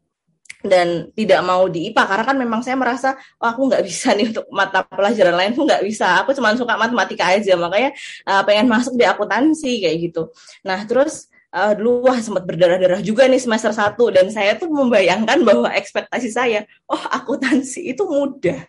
[0.64, 4.32] Dan tidak mau di IPA karena kan memang saya merasa oh, aku nggak bisa nih
[4.32, 5.52] untuk mata pelajaran lain.
[5.52, 6.24] Pun nggak bisa.
[6.24, 7.60] Aku cuma suka matematika aja.
[7.60, 7.92] Makanya
[8.24, 10.32] uh, pengen masuk di akuntansi kayak gitu.
[10.64, 15.40] Nah terus uh, dulu wah sempat berdarah-darah juga nih semester 1 dan saya tuh membayangkan
[15.46, 18.66] bahwa ekspektasi saya, oh akuntansi itu mudah.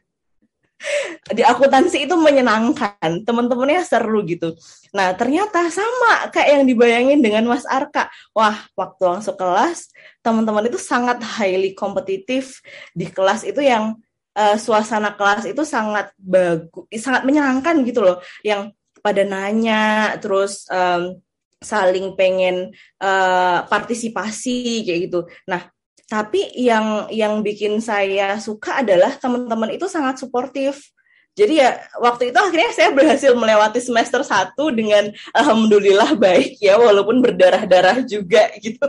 [1.32, 4.52] Di akuntansi itu menyenangkan, teman-temannya seru gitu.
[4.92, 8.12] Nah, ternyata sama kayak yang dibayangin dengan Mas Arka.
[8.36, 9.88] Wah, waktu langsung kelas,
[10.20, 12.60] teman-teman itu sangat highly kompetitif
[12.92, 13.96] di kelas itu yang
[14.36, 18.20] uh, suasana kelas itu sangat bagus, sangat menyenangkan gitu loh.
[18.44, 21.16] Yang pada nanya, terus um,
[21.64, 25.24] saling pengen uh, partisipasi kayak gitu.
[25.48, 25.66] Nah,
[26.04, 30.92] tapi yang yang bikin saya suka adalah teman-teman itu sangat suportif.
[31.34, 37.18] Jadi ya waktu itu akhirnya saya berhasil melewati semester satu dengan alhamdulillah baik ya walaupun
[37.18, 38.86] berdarah-darah juga gitu.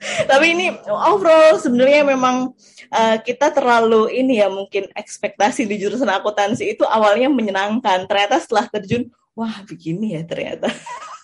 [0.00, 2.56] Tapi ini overall sebenarnya memang
[2.88, 8.08] uh, kita terlalu ini ya mungkin ekspektasi di jurusan akuntansi itu awalnya menyenangkan.
[8.08, 10.72] Ternyata setelah terjun, wah begini ya ternyata.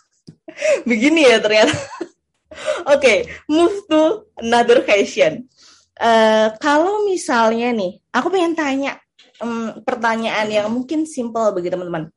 [0.89, 1.73] begini ya ternyata.
[2.89, 3.19] Oke, okay,
[3.51, 5.45] move to another question.
[5.97, 8.97] Uh, kalau misalnya nih, aku pengen tanya
[9.41, 12.09] um, pertanyaan yang mungkin simple bagi teman-teman.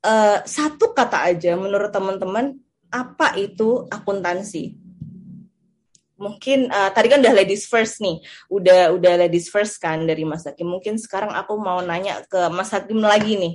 [0.00, 2.56] Uh, satu kata aja menurut teman-teman
[2.88, 4.86] apa itu akuntansi?
[6.16, 10.48] mungkin uh, tadi kan udah ladies first nih, udah udah ladies first kan dari Mas
[10.48, 10.66] Hakim.
[10.66, 13.54] Mungkin sekarang aku mau nanya ke Mas Hakim lagi nih,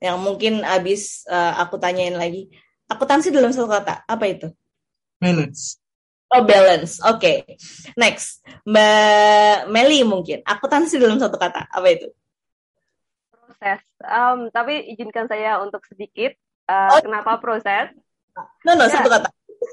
[0.00, 2.48] yang mungkin abis uh, aku tanyain lagi.
[2.90, 4.50] Akuntansi dalam satu kata, apa itu?
[5.22, 5.78] Balance.
[6.30, 7.18] Oh balance, oke.
[7.18, 7.36] Okay.
[7.94, 10.42] Next, Mbak Meli mungkin.
[10.42, 12.10] Akuntansi dalam satu kata, apa itu?
[13.30, 13.82] Proses.
[14.02, 16.34] Um, tapi izinkan saya untuk sedikit.
[16.66, 17.00] Uh, oh.
[17.02, 17.94] Kenapa proses?
[18.66, 18.94] No, no, ya.
[18.98, 19.28] satu kata.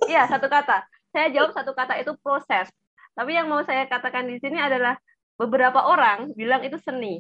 [0.09, 0.77] Iya, satu kata
[1.17, 2.69] saya jawab satu kata itu proses.
[3.17, 4.93] Tapi yang mau saya katakan di sini adalah
[5.33, 7.17] beberapa orang bilang itu seni.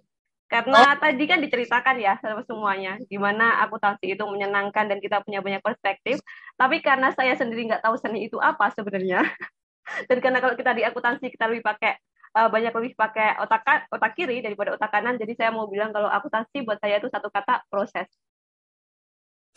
[0.47, 0.99] Karena oh.
[0.99, 6.23] tadi kan diceritakan ya sama semuanya, gimana akuntansi itu menyenangkan dan kita punya banyak perspektif.
[6.55, 9.27] Tapi karena saya sendiri nggak tahu seni itu apa sebenarnya,
[10.07, 11.99] dan karena kalau kita di akuntansi kita lebih pakai
[12.39, 16.07] uh, banyak lebih pakai otak otak kiri daripada otak kanan, jadi saya mau bilang kalau
[16.07, 18.07] akuntansi buat saya itu satu kata proses.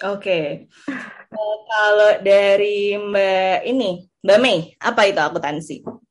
[0.01, 0.45] Oke, okay.
[1.31, 6.10] uh, kalau dari Mbak ini Mbak Mei, apa itu akuntansi?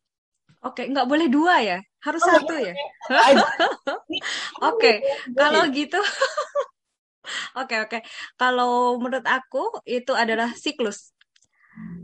[0.60, 1.80] Oke, nggak boleh dua ya?
[2.04, 2.76] Harus oh, satu ya?
[4.70, 5.04] Oke,
[5.36, 6.00] kalau gitu.
[7.62, 8.02] Oke, oke.
[8.42, 11.14] Kalau menurut aku itu adalah siklus.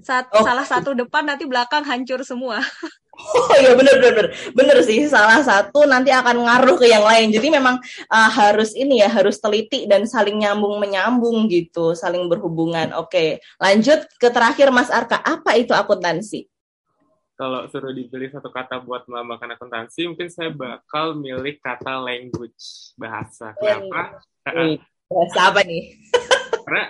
[0.05, 0.45] Sat, oh.
[0.45, 2.61] Salah satu depan nanti belakang hancur semua.
[3.15, 7.47] Oh iya bener bener bener sih salah satu nanti akan ngaruh ke yang lain jadi
[7.47, 7.79] memang
[8.11, 14.03] uh, harus ini ya harus teliti dan saling nyambung menyambung gitu saling berhubungan oke lanjut
[14.19, 16.43] ke terakhir Mas Arka apa itu akuntansi
[17.35, 23.51] kalau suruh dipilih satu kata buat melambangkan akuntansi mungkin saya bakal milih kata language bahasa
[23.59, 24.23] kenapa
[25.11, 25.99] bahasa apa nih
[26.65, 26.83] karena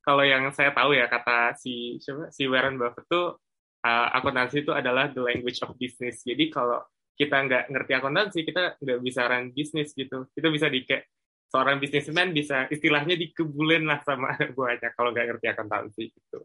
[0.00, 3.36] kalau yang saya tahu ya kata si siapa si Warren Buffett tuh
[3.84, 6.24] uh, akuntansi itu adalah the language of business.
[6.24, 6.80] Jadi kalau
[7.16, 10.28] kita nggak ngerti akuntansi, kita nggak bisa run bisnis gitu.
[10.32, 11.04] Kita bisa di kayak
[11.50, 16.40] seorang bisnismen bisa istilahnya dikebulin lah sama buahnya kalau nggak ngerti akuntansi gitu.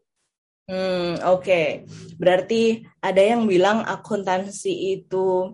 [0.65, 1.45] Hmm, oke.
[1.45, 1.67] Okay.
[2.17, 5.54] Berarti ada yang bilang akuntansi itu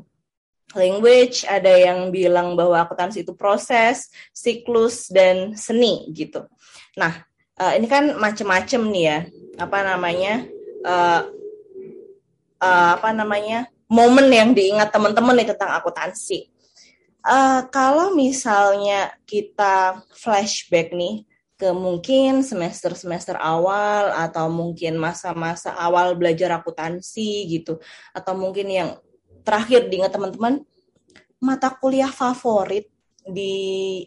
[0.71, 6.47] language, ada yang bilang bahwa akuntansi itu proses, siklus, dan seni gitu.
[6.95, 7.27] Nah,
[7.59, 9.19] uh, ini kan macem-macem nih ya,
[9.59, 10.47] apa namanya,
[10.87, 11.27] uh,
[12.63, 16.47] uh, apa namanya momen yang diingat teman-teman nih tentang akuntansi.
[17.21, 21.27] Uh, kalau misalnya kita flashback nih
[21.61, 27.77] ke mungkin semester-semester awal atau mungkin masa-masa awal belajar akuntansi gitu.
[28.17, 28.89] Atau mungkin yang
[29.45, 30.65] terakhir diingat teman-teman
[31.37, 32.89] mata kuliah favorit
[33.21, 34.01] di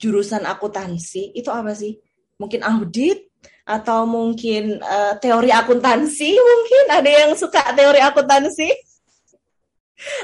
[0.00, 2.00] jurusan akuntansi itu apa sih?
[2.40, 3.28] Mungkin audit
[3.68, 6.84] atau mungkin uh, teori akuntansi mungkin?
[6.88, 8.72] Ada yang suka teori akuntansi?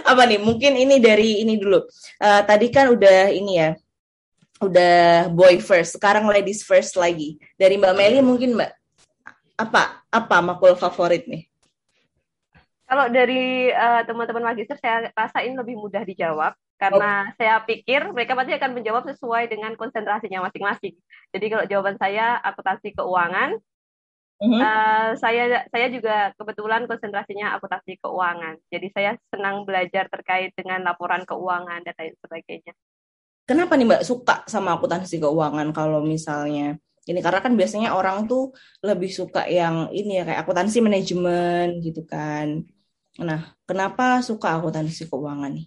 [0.09, 0.41] Apa nih?
[0.41, 1.85] Mungkin ini dari ini dulu.
[2.25, 3.77] Uh, tadi kan udah ini ya
[4.63, 8.73] udah boy first sekarang ladies first lagi dari mbak Meli mungkin mbak
[9.59, 11.47] apa apa makul favorit nih
[12.87, 17.33] kalau dari uh, teman-teman magister saya rasa ini lebih mudah dijawab karena oh.
[17.39, 20.99] saya pikir mereka pasti akan menjawab sesuai dengan konsentrasinya masing-masing.
[21.31, 23.55] Jadi kalau jawaban saya akuntansi keuangan,
[24.43, 24.59] uh-huh.
[24.59, 28.59] uh, saya saya juga kebetulan konsentrasinya akuntansi keuangan.
[28.67, 32.75] Jadi saya senang belajar terkait dengan laporan keuangan dan lain sebagainya.
[33.43, 36.79] Kenapa nih Mbak suka sama akuntansi keuangan kalau misalnya
[37.11, 38.55] ini karena kan biasanya orang tuh
[38.87, 42.63] lebih suka yang ini ya kayak akuntansi manajemen gitu kan.
[43.19, 45.67] Nah, kenapa suka akuntansi keuangan nih?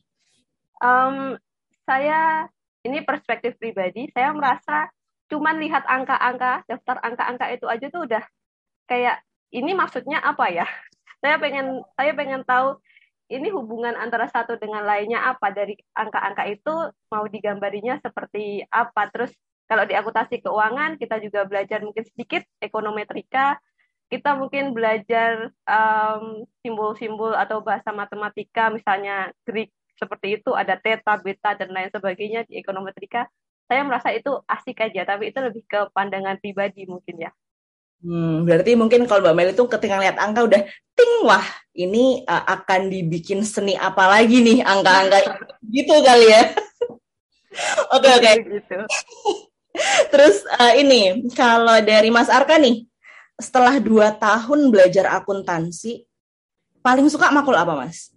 [0.79, 1.35] Um,
[1.83, 2.47] saya
[2.87, 4.87] ini perspektif pribadi, saya merasa
[5.27, 8.23] cuman lihat angka-angka, daftar angka-angka itu aja tuh udah
[8.87, 9.19] kayak
[9.51, 10.65] ini maksudnya apa ya?
[11.19, 12.79] Saya pengen saya pengen tahu
[13.29, 16.75] ini hubungan antara satu dengan lainnya apa dari angka-angka itu
[17.09, 19.33] mau digambarinya seperti apa terus
[19.65, 23.57] kalau di akuntansi keuangan kita juga belajar mungkin sedikit ekonometrika
[24.05, 25.49] kita mungkin belajar
[26.61, 32.43] simbol-simbol um, atau bahasa matematika misalnya Greek seperti itu ada theta, beta dan lain sebagainya
[32.45, 33.31] di ekonometrika.
[33.65, 37.31] Saya merasa itu asik aja, tapi itu lebih ke pandangan pribadi mungkin ya.
[38.03, 40.61] Hmm, berarti mungkin kalau Mbak Mel itu ketika lihat angka udah
[40.93, 45.19] ting wah ini uh, akan dibikin seni apa lagi nih angka-angka
[45.75, 46.43] gitu kali ya.
[47.95, 48.19] Oke oke.
[48.19, 48.35] Okay, okay.
[48.59, 48.77] gitu.
[50.11, 52.83] Terus uh, ini kalau dari Mas Arka nih
[53.39, 56.03] setelah dua tahun belajar akuntansi
[56.79, 58.13] paling suka makul apa mas?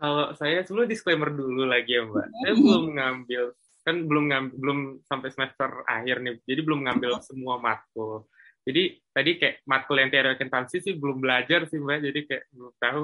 [0.00, 3.42] Kalau saya sebelum disclaimer dulu lagi ya mbak, saya belum ngambil
[3.84, 8.24] kan belum ngambil belum sampai semester akhir nih, jadi belum ngambil semua matkul.
[8.64, 12.74] Jadi tadi kayak matkul yang teori akuntansi sih belum belajar sih mbak, jadi kayak belum
[12.80, 13.02] tahu.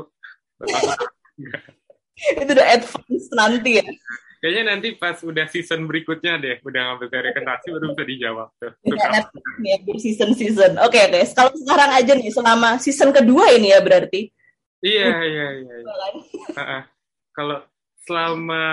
[2.40, 3.84] Itu udah advance nanti ya.
[4.40, 8.72] Kayaknya nanti pas udah season berikutnya deh, udah ngambil teori akuntansi baru bisa dijawab tuh.
[8.88, 9.20] Ya,
[9.60, 10.80] ya, season season.
[10.80, 14.32] Oke okay, guys, kalau sekarang aja nih selama season kedua ini ya berarti.
[14.80, 15.74] Iya iya iya.
[15.84, 15.92] iya.
[16.56, 16.82] Uh -uh.
[17.36, 17.58] Kalau
[18.08, 18.64] selama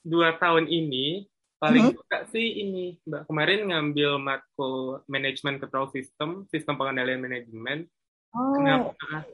[0.00, 1.96] dua tahun ini paling hmm.
[1.96, 3.30] suka sih ini mbak.
[3.30, 7.88] Kemarin ngambil matkul manajemen control system sistem pengendalian manajemen.
[8.34, 8.52] Oh.
[8.58, 9.24] Kenapa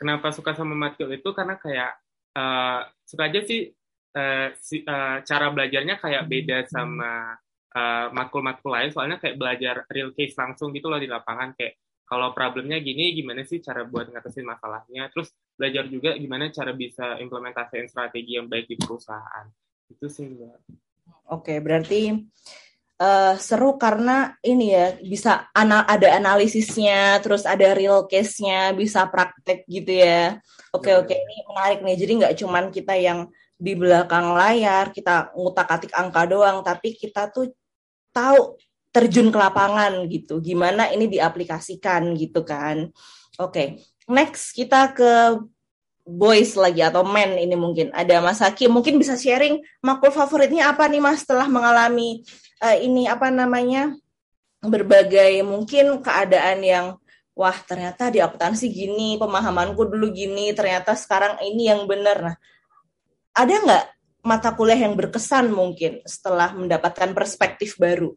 [0.00, 1.30] kenapa suka sama matkul itu?
[1.30, 1.92] Karena kayak
[2.34, 3.70] uh, suka aja sih
[4.16, 7.38] uh, si, uh, cara belajarnya kayak beda sama
[8.12, 8.92] matkul-matkul uh, lain.
[8.92, 11.56] Soalnya kayak belajar real case langsung gitu loh di lapangan.
[11.56, 15.08] Kayak kalau problemnya gini gimana sih cara buat ngatasin masalahnya?
[15.08, 19.48] Terus belajar juga gimana cara bisa implementasiin strategi yang baik di perusahaan.
[19.88, 20.91] Itu sih mbak
[21.28, 22.26] oke berarti
[22.98, 29.66] uh, seru karena ini ya bisa ana ada analisisnya terus ada real case-nya bisa praktek
[29.70, 30.38] gitu ya
[30.74, 33.30] oke oke ini menarik nih jadi nggak cuman kita yang
[33.62, 37.54] di belakang layar kita ngutak-atik angka doang tapi kita tuh
[38.10, 38.58] tahu
[38.92, 40.38] terjun ke lapangan gitu.
[40.38, 42.92] Gimana ini diaplikasikan gitu kan.
[43.40, 43.66] Oke, okay.
[44.06, 45.40] next kita ke
[46.02, 47.94] boys lagi atau men ini mungkin.
[47.94, 52.26] Ada Mas Hakim, mungkin bisa sharing makul favoritnya apa nih Mas setelah mengalami
[52.62, 53.94] uh, ini apa namanya
[54.62, 56.86] berbagai mungkin keadaan yang
[57.32, 62.18] wah ternyata di akuntansi gini, pemahamanku dulu gini, ternyata sekarang ini yang benar.
[62.20, 62.36] Nah,
[63.32, 63.84] ada nggak
[64.22, 68.14] mata kuliah yang berkesan mungkin setelah mendapatkan perspektif baru?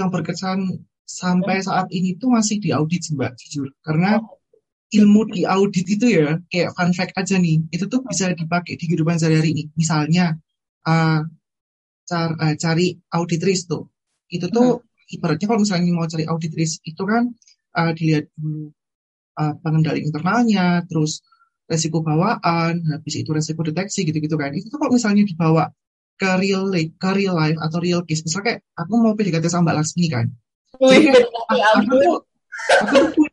[0.00, 4.22] yang berkesan sampai saat ini tuh masih di audit sih mbak jujur karena
[4.90, 8.84] ilmu di audit itu ya kayak fun fact aja nih itu tuh bisa dipakai di
[8.90, 10.34] kehidupan sehari-hari ini misalnya
[10.86, 11.22] uh,
[12.06, 13.86] car, uh, cari auditris tuh
[14.30, 15.14] itu tuh hmm.
[15.14, 17.30] ibaratnya kalau misalnya mau cari auditris itu kan
[17.78, 18.74] uh, dilihat dulu
[19.38, 21.22] uh, pengendali internalnya terus
[21.70, 25.70] resiko bawaan habis itu resiko deteksi gitu-gitu kan itu tuh kalau misalnya dibawa
[26.20, 28.20] ke real life, ke real life atau real case.
[28.20, 30.26] Misalnya kayak aku mau PDKT sama Mbak Lasmi kan.
[30.76, 31.26] Jadi kayak,
[31.80, 32.16] aku, tuh,
[32.84, 33.26] aku tuh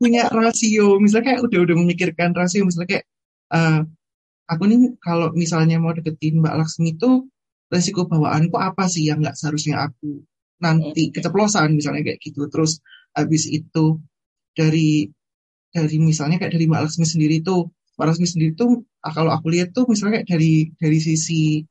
[0.00, 3.06] punya, rasio, misalnya kayak udah udah memikirkan rasio, misalnya kayak
[3.54, 3.80] uh,
[4.50, 7.26] aku nih kalau misalnya mau deketin Mbak Laksmi itu
[7.72, 10.22] resiko bawaanku apa sih yang nggak seharusnya aku
[10.60, 12.46] nanti keceplosan misalnya kayak gitu.
[12.52, 12.78] Terus
[13.16, 13.98] habis itu
[14.54, 15.08] dari
[15.74, 19.72] dari misalnya kayak dari Mbak Laksmi sendiri tuh Mbak Laksmi sendiri tuh kalau aku lihat
[19.72, 21.64] tuh misalnya kayak dari dari sisi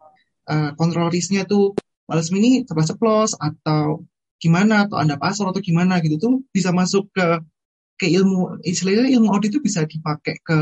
[0.49, 1.75] uh, kontrol risknya tuh
[2.07, 4.03] males ini ceplos-ceplos atau
[4.39, 7.39] gimana atau anda pasar atau gimana gitu tuh bisa masuk ke
[7.99, 10.57] ke ilmu istilahnya ilmu audit itu bisa dipakai ke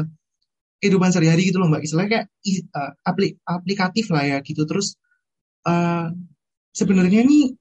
[0.82, 2.28] kehidupan sehari-hari gitu loh mbak istilahnya kayak
[2.74, 4.98] uh, aplik, aplikatif lah ya gitu terus
[5.70, 6.10] uh,
[6.74, 7.54] sebenarnya nih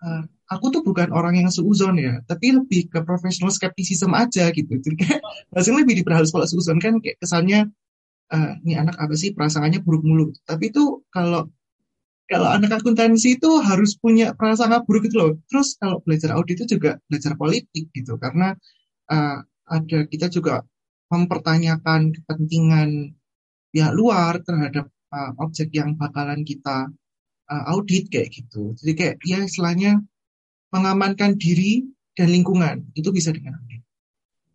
[0.00, 4.78] uh, aku tuh bukan orang yang seuzon ya tapi lebih ke professional skepticism aja gitu
[4.78, 7.68] jadi kayak maksudnya lebih diperhalus kalau seuzon kan kayak kesannya
[8.32, 10.26] uh, ini anak apa sih perasaannya buruk mulu.
[10.46, 11.50] Tapi itu kalau
[12.24, 15.30] kalau anak akuntansi itu harus punya perasaan buruk gitu loh.
[15.50, 18.56] Terus kalau belajar audit itu juga belajar politik gitu karena
[19.10, 20.62] uh, ada kita juga
[21.08, 23.14] mempertanyakan kepentingan
[23.74, 26.90] pihak luar terhadap uh, objek yang bakalan kita
[27.50, 28.72] uh, audit kayak gitu.
[28.78, 30.00] Jadi kayak ya istilahnya
[30.74, 33.82] mengamankan diri dan lingkungan itu bisa dengan audit.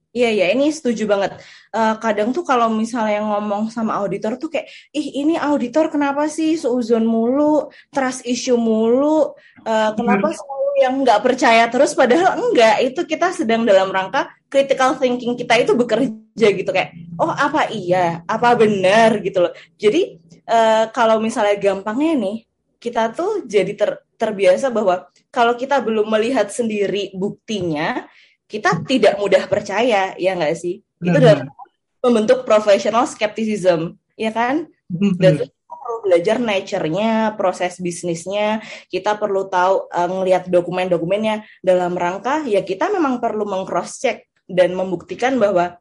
[0.09, 1.37] Iya iya ini setuju banget.
[1.69, 6.57] Uh, kadang tuh kalau misalnya ngomong sama auditor tuh kayak, ih ini auditor kenapa sih
[6.57, 9.37] seuzon mulu, trust issue mulu,
[9.69, 12.89] uh, kenapa selalu yang nggak percaya terus, padahal enggak.
[12.89, 18.25] Itu kita sedang dalam rangka critical thinking kita itu bekerja gitu kayak, oh apa iya,
[18.25, 19.21] apa benar?
[19.21, 19.53] gitu loh.
[19.77, 20.17] Jadi
[20.49, 22.37] uh, kalau misalnya gampangnya nih,
[22.81, 28.09] kita tuh jadi ter terbiasa bahwa kalau kita belum melihat sendiri buktinya,
[28.49, 30.83] kita tidak mudah percaya ya nggak sih?
[30.99, 31.47] Itu dalam
[32.03, 34.67] membentuk professional skepticism ya kan?
[34.89, 38.59] Dan kita perlu belajar nature-nya proses bisnisnya.
[38.89, 41.47] Kita perlu tahu uh, ngelihat dokumen-dokumennya.
[41.63, 45.77] Dalam rangka ya kita memang perlu mengcross check dan membuktikan bahwa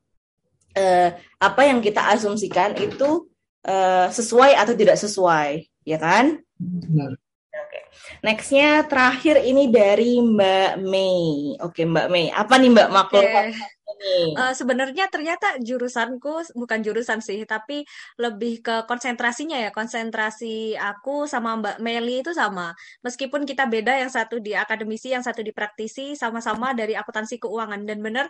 [0.77, 1.09] uh,
[1.41, 3.27] apa yang kita asumsikan itu
[3.65, 7.17] uh, sesuai atau tidak sesuai ya kan Benar.
[8.19, 11.55] Nextnya terakhir ini dari Mbak Mei.
[11.63, 13.55] Oke Mbak Mei, apa nih Mbak makhluk okay.
[14.39, 17.83] Uh, sebenarnya ternyata jurusanku bukan jurusan sih, tapi
[18.19, 19.71] lebih ke konsentrasinya ya.
[19.75, 22.75] Konsentrasi aku sama Mbak Meli itu sama.
[23.03, 27.83] Meskipun kita beda, yang satu di akademisi, yang satu di praktisi, sama-sama dari akuntansi keuangan.
[27.85, 28.27] Dan benar,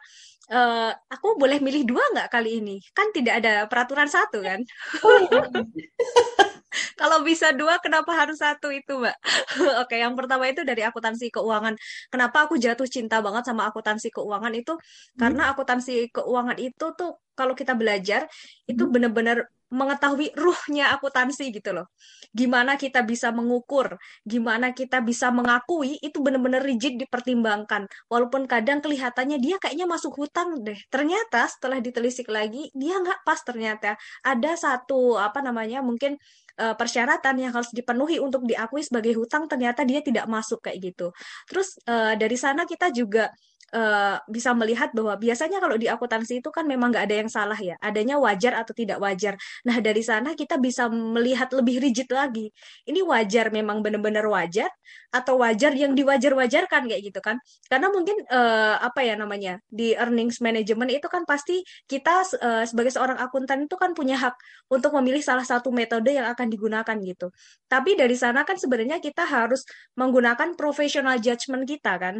[0.53, 2.77] uh, aku boleh milih dua nggak kali ini?
[2.97, 4.61] Kan tidak ada peraturan satu kan?
[7.01, 9.17] Kalau bisa dua, kenapa harus satu itu, Mbak?
[9.87, 11.75] Oke, yang pertama itu dari akuntansi keuangan.
[12.13, 14.75] Kenapa aku jatuh cinta banget sama akuntansi keuangan itu?
[14.75, 15.17] Hmm.
[15.17, 18.31] Karena akuntansi keuangan itu tuh kalau kita belajar
[18.71, 18.93] itu hmm.
[18.95, 19.39] benar-benar
[19.69, 21.93] mengetahui ruhnya akuntansi gitu loh.
[22.33, 27.85] Gimana kita bisa mengukur, gimana kita bisa mengakui itu benar-benar rigid dipertimbangkan.
[28.09, 30.77] Walaupun kadang kelihatannya dia kayaknya masuk hutang deh.
[30.89, 34.01] Ternyata setelah ditelisik lagi dia nggak pas ternyata.
[34.25, 36.17] Ada satu apa namanya mungkin
[36.57, 41.13] uh, persyaratan yang harus dipenuhi untuk diakui sebagai hutang ternyata dia tidak masuk kayak gitu.
[41.45, 43.29] Terus uh, dari sana kita juga
[43.75, 47.57] uh, bisa melihat bahwa biasanya kalau di akuntansi itu kan memang nggak ada yang salah
[47.59, 49.35] ya, adanya wajar atau tidak wajar.
[49.69, 52.51] Nah dari sana kita bisa melihat lebih rigid lagi.
[52.89, 54.71] Ini wajar memang benar-benar wajar
[55.13, 57.37] atau wajar yang diwajar-wajarkan kayak gitu kan?
[57.69, 62.93] Karena mungkin uh, apa ya namanya di earnings management itu kan pasti kita uh, sebagai
[62.93, 64.35] seorang akuntan itu kan punya hak
[64.73, 67.33] untuk memilih salah satu metode yang akan digunakan gitu.
[67.69, 69.65] Tapi dari sana kan sebenarnya kita harus
[69.97, 72.17] menggunakan professional judgment kita kan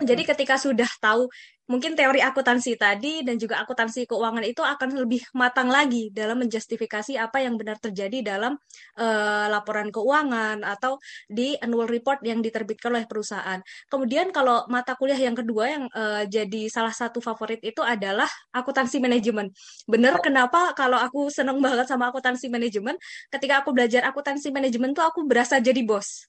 [0.00, 1.28] jadi ketika sudah tahu
[1.70, 7.16] mungkin teori akuntansi tadi dan juga akuntansi keuangan itu akan lebih matang lagi dalam menjustifikasi
[7.16, 8.58] apa yang benar terjadi dalam
[8.98, 10.98] uh, laporan keuangan atau
[11.30, 13.62] di annual report yang diterbitkan oleh perusahaan.
[13.86, 18.98] Kemudian kalau mata kuliah yang kedua yang uh, jadi salah satu favorit itu adalah akuntansi
[18.98, 19.48] manajemen.
[19.86, 22.98] Benar kenapa kalau aku seneng banget sama akuntansi manajemen,
[23.30, 26.26] ketika aku belajar akuntansi manajemen tuh aku berasa jadi bos.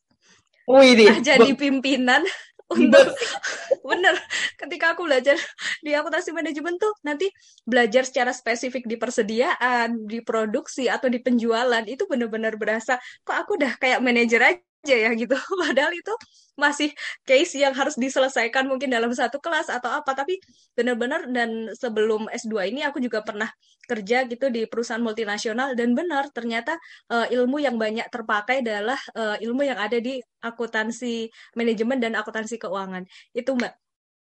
[0.64, 2.24] Wih, nah, jadi pimpinan
[2.72, 3.07] untuk
[3.89, 4.16] bener
[4.55, 5.36] ketika aku belajar
[5.84, 7.28] di akuntansi manajemen tuh nanti
[7.68, 12.95] belajar secara spesifik di persediaan di produksi atau di penjualan itu bener-bener berasa
[13.28, 15.31] kok aku udah kayak manajer aja aja ya gitu.
[15.63, 16.13] Padahal itu
[16.59, 16.91] masih
[17.25, 20.11] case yang harus diselesaikan mungkin dalam satu kelas atau apa.
[20.11, 20.38] Tapi
[20.75, 23.47] benar-benar dan sebelum S2 ini aku juga pernah
[23.88, 26.75] kerja gitu di perusahaan multinasional dan benar ternyata
[27.11, 32.59] uh, ilmu yang banyak terpakai adalah uh, ilmu yang ada di akuntansi manajemen dan akuntansi
[32.59, 33.07] keuangan.
[33.31, 33.73] Itu Mbak.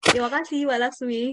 [0.10, 1.24] Terima kasih Mbak Laksmi.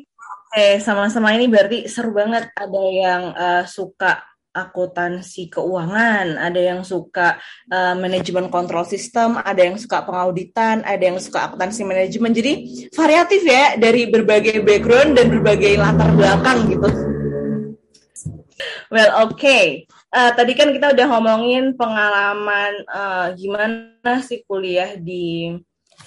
[0.55, 7.43] Oke, sama-sama ini berarti seru banget ada yang uh, suka akuntansi keuangan, ada yang suka
[7.69, 12.31] uh, manajemen kontrol sistem, ada yang suka pengauditan, ada yang suka akuntansi manajemen.
[12.31, 16.89] Jadi variatif ya dari berbagai background dan berbagai latar belakang gitu.
[18.95, 19.43] Well, oke.
[19.43, 19.91] Okay.
[20.15, 25.51] Uh, tadi kan kita udah ngomongin pengalaman uh, gimana sih kuliah di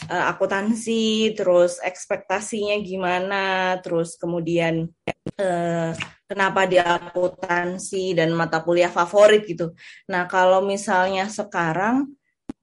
[0.07, 4.87] uh, akuntansi, terus ekspektasinya gimana, terus kemudian
[5.35, 5.91] uh,
[6.27, 9.71] kenapa di akuntansi dan mata kuliah favorit gitu.
[10.11, 12.11] Nah, kalau misalnya sekarang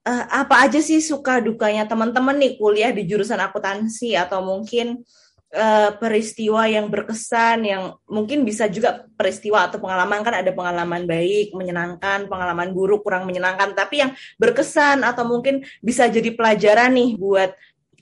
[0.04, 5.00] uh, apa aja sih suka dukanya teman-teman nih kuliah di jurusan akuntansi atau mungkin
[5.56, 11.56] uh, peristiwa yang berkesan yang mungkin bisa juga peristiwa atau pengalaman kan ada pengalaman baik,
[11.56, 17.50] menyenangkan, pengalaman buruk, kurang menyenangkan, tapi yang berkesan atau mungkin bisa jadi pelajaran nih buat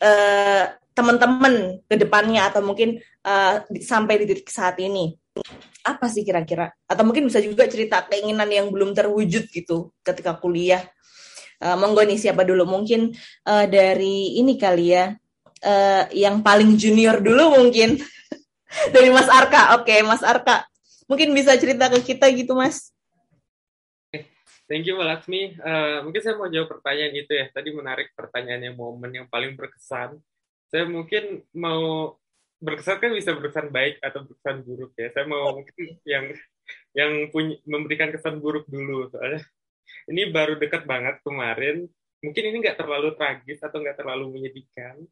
[0.02, 5.22] uh, teman-teman ke depannya atau mungkin uh, sampai di titik saat ini
[5.83, 6.70] apa sih kira-kira?
[6.87, 10.87] Atau mungkin bisa juga cerita keinginan yang belum terwujud gitu ketika kuliah.
[11.62, 12.66] Uh, monggo nih siapa dulu?
[12.66, 13.14] Mungkin
[13.47, 15.14] uh, dari ini kali ya,
[15.62, 17.99] uh, yang paling junior dulu mungkin.
[18.95, 19.76] dari Mas Arka.
[19.76, 20.64] Oke, okay, Mas Arka.
[21.11, 22.91] Mungkin bisa cerita ke kita gitu, Mas.
[24.70, 25.43] Thank you, Mbak Laksmi.
[25.61, 27.47] Uh, mungkin saya mau jawab pertanyaan itu ya.
[27.53, 30.16] Tadi menarik pertanyaannya momen yang paling berkesan.
[30.72, 32.16] Saya mungkin mau
[32.62, 35.10] berkesan kan bisa berkesan baik atau berkesan buruk ya.
[35.10, 36.30] Saya mau mungkin yang
[36.94, 39.42] yang punya memberikan kesan buruk dulu soalnya
[40.08, 41.86] ini baru dekat banget kemarin.
[42.22, 45.02] Mungkin ini nggak terlalu tragis atau nggak terlalu menyedihkan.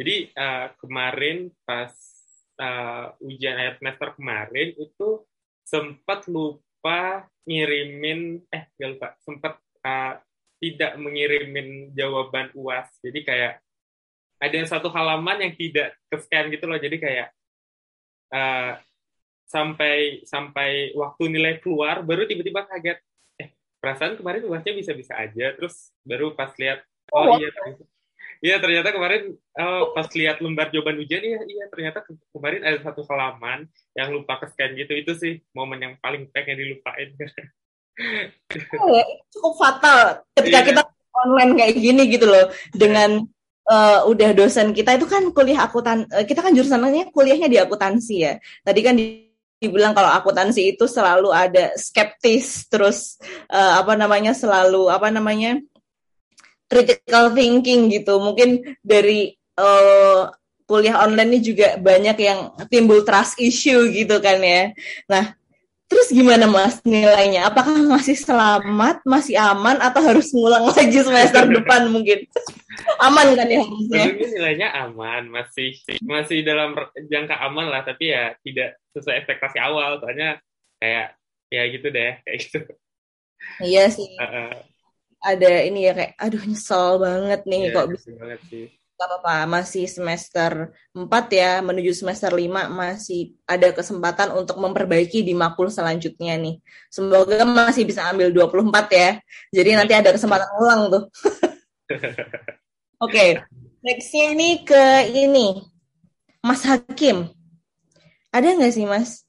[0.00, 1.92] Jadi uh, kemarin pas
[2.56, 5.08] uh, ujian akhir semester kemarin itu
[5.68, 10.16] sempat lupa ngirimin eh nggak lupa sempat uh,
[10.56, 12.88] tidak mengirimin jawaban uas.
[13.04, 13.60] Jadi kayak
[14.42, 16.74] ada yang satu halaman yang tidak ke scan gitu loh.
[16.74, 17.30] Jadi kayak
[18.34, 18.74] uh,
[19.46, 22.98] sampai sampai waktu nilai keluar baru tiba-tiba kaget.
[23.38, 25.54] Eh perasaan kemarin uasnya bisa-bisa aja.
[25.54, 26.82] Terus baru pas lihat
[27.14, 27.84] oh, oh iya ternyata,
[28.42, 29.22] iya ternyata kemarin
[29.62, 32.02] oh, pas lihat lembar jawaban ujian iya iya ternyata
[32.34, 34.90] kemarin ada satu halaman yang lupa ke scan gitu.
[34.98, 37.14] Itu sih momen yang paling pengen dilupain.
[38.80, 40.68] Oh, ya, cukup fatal ketika iya.
[40.72, 40.82] kita
[41.12, 42.48] online kayak gini gitu loh.
[42.72, 43.28] Dengan
[43.72, 48.16] uh, udah dosen kita itu kan kuliah akuntan uh, kita kan jurusannya kuliahnya di akuntansi
[48.20, 48.36] ya.
[48.60, 53.16] Tadi kan di, dibilang kalau akuntansi itu selalu ada skeptis terus
[53.48, 55.56] uh, apa namanya selalu apa namanya
[56.68, 58.20] critical thinking gitu.
[58.20, 60.28] Mungkin dari uh,
[60.68, 62.40] kuliah online ini juga banyak yang
[62.72, 64.72] timbul trust issue gitu kan ya.
[65.08, 65.36] Nah,
[65.92, 67.52] Terus gimana Mas nilainya?
[67.52, 72.24] Apakah masih selamat, masih aman, atau harus ngulang lagi semester depan mungkin?
[73.04, 74.04] aman kan ya harusnya?
[74.16, 76.72] nilainya aman, masih masih dalam
[77.12, 80.00] jangka aman lah, tapi ya tidak sesuai ekspektasi awal.
[80.00, 80.40] Soalnya
[80.80, 81.12] kayak
[81.52, 82.58] ya gitu deh, kayak gitu.
[83.60, 84.08] Iya sih.
[84.16, 84.52] Uh -uh.
[85.22, 88.10] Ada ini ya kayak, aduh nyesel banget nih ya, kok bisa.
[88.16, 88.66] banget sih
[89.04, 95.68] apa-apa, masih semester 4 ya, menuju semester 5 masih ada kesempatan untuk memperbaiki di makul
[95.68, 96.62] selanjutnya nih.
[96.88, 99.10] Semoga masih bisa ambil 24 ya.
[99.50, 101.04] Jadi nanti ada kesempatan ulang tuh.
[101.90, 102.22] Oke,
[103.02, 103.30] okay.
[103.82, 105.58] nextnya ini ke ini,
[106.40, 107.28] Mas Hakim.
[108.30, 109.26] Ada nggak sih Mas,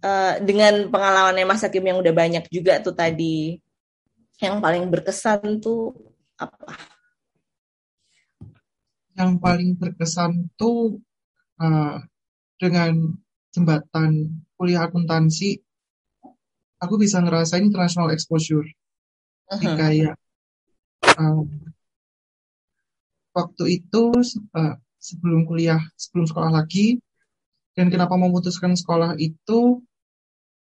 [0.00, 3.58] uh, dengan pengalamannya Mas Hakim yang udah banyak juga tuh tadi,
[4.40, 5.92] yang paling berkesan tuh
[6.38, 6.95] apa?
[9.16, 11.00] Yang paling berkesan tuh
[11.58, 11.98] uh,
[12.60, 13.16] dengan
[13.52, 15.56] jembatan kuliah akuntansi,
[16.76, 18.64] aku bisa ngerasain international exposure.
[19.46, 19.78] Uh -huh.
[19.78, 20.14] kayak
[21.16, 21.46] um,
[23.32, 24.04] waktu itu
[24.52, 26.98] uh, sebelum kuliah, sebelum sekolah lagi,
[27.76, 29.84] dan kenapa memutuskan sekolah itu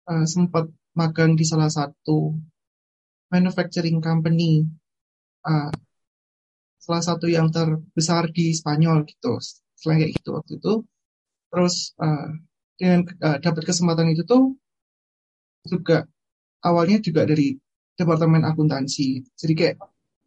[0.10, 2.38] uh, sempat magang di salah satu
[3.30, 4.66] manufacturing company
[5.46, 5.74] uh,
[6.84, 9.40] salah satu yang terbesar di Spanyol gitu
[9.80, 10.74] selain kayak gitu waktu itu.
[11.48, 12.28] Terus uh,
[12.76, 14.60] dengan uh, dapat kesempatan itu tuh
[15.64, 16.04] juga
[16.60, 17.56] awalnya juga dari
[17.96, 19.24] departemen akuntansi.
[19.40, 19.76] Jadi kayak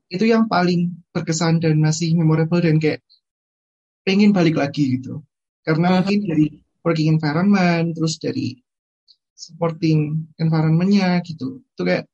[0.08, 3.04] itu yang paling berkesan dan masih memorable dan kayak
[4.06, 5.20] pengen balik lagi gitu.
[5.60, 5.96] Karena hmm.
[6.00, 6.46] mungkin dari
[6.86, 8.56] working environment terus dari
[9.36, 11.60] supporting environmentnya gitu.
[11.74, 12.08] Itu kayak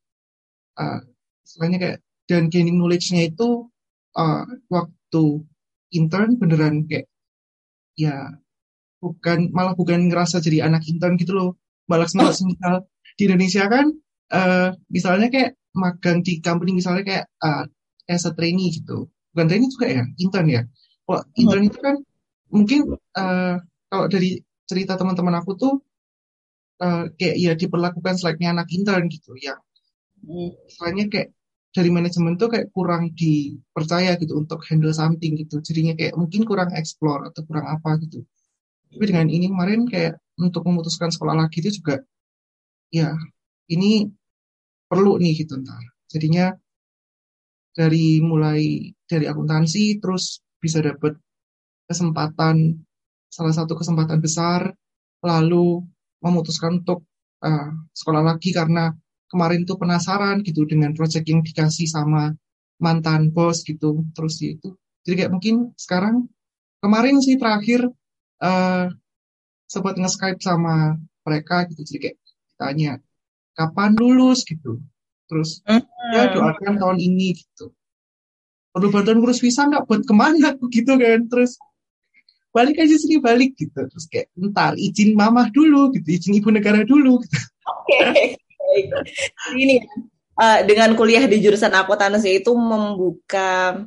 [0.81, 1.05] uh,
[1.47, 3.72] selainnya kayak dan gaining knowledge-nya itu
[4.17, 5.25] uh, waktu
[5.93, 7.07] intern beneran kayak
[7.97, 8.41] ya
[9.03, 11.51] bukan malah bukan ngerasa jadi anak intern gitu loh.
[11.91, 12.75] Malah malah misal
[13.19, 13.87] di Indonesia kan
[14.33, 17.65] uh, misalnya kayak magang di company misalnya kayak uh,
[18.09, 19.09] as a trainee gitu.
[19.33, 20.63] Bukan trainee juga ya intern ya.
[21.05, 21.97] Kalau intern itu kan
[22.53, 22.81] mungkin
[23.17, 23.57] uh,
[23.89, 25.75] kalau dari cerita teman-teman aku tuh
[26.81, 29.37] uh, kayak ya diperlakukan selayaknya anak intern gitu.
[29.37, 29.61] Ya
[30.23, 31.29] misalnya kayak
[31.73, 35.59] dari manajemen tuh kayak kurang dipercaya gitu untuk handle something gitu.
[35.65, 38.21] Jadinya kayak mungkin kurang explore atau kurang apa gitu.
[38.93, 42.05] Tapi dengan ini kemarin kayak untuk memutuskan sekolah lagi itu juga
[42.93, 43.17] ya
[43.73, 44.05] ini
[44.85, 45.81] perlu nih gitu ntar.
[46.13, 46.53] Jadinya
[47.73, 51.17] dari mulai dari akuntansi terus bisa dapat
[51.89, 52.77] kesempatan
[53.33, 54.77] salah satu kesempatan besar
[55.25, 55.81] lalu
[56.21, 57.09] memutuskan untuk
[57.41, 58.93] uh, sekolah lagi karena
[59.33, 62.37] kemarin tuh penasaran gitu dengan project yang dikasih sama
[62.77, 64.05] mantan bos gitu.
[64.13, 64.77] Terus itu.
[65.09, 66.29] Jadi kayak mungkin sekarang
[66.85, 67.89] kemarin sih terakhir
[68.45, 68.87] uh,
[69.65, 71.81] sempat nge-skype sama mereka gitu.
[71.89, 72.19] Jadi kayak
[72.61, 72.93] tanya
[73.57, 74.45] kapan lulus?
[74.45, 74.85] gitu.
[75.31, 75.65] Terus
[76.13, 76.33] ya hmm.
[76.37, 77.73] doakan tahun ini gitu.
[78.73, 80.53] Perlu bantuan ngurus visa nggak buat ke mana?
[80.77, 81.25] gitu kan.
[81.33, 81.57] Terus
[82.53, 83.81] balik aja sini balik gitu.
[83.89, 86.09] Terus kayak entar izin mamah dulu gitu.
[86.13, 87.39] Izin ibu negara dulu gitu.
[87.65, 87.89] oke.
[87.89, 88.42] okay.
[89.53, 89.77] Ini
[90.37, 93.83] uh, dengan kuliah di jurusan akuntansi itu membuka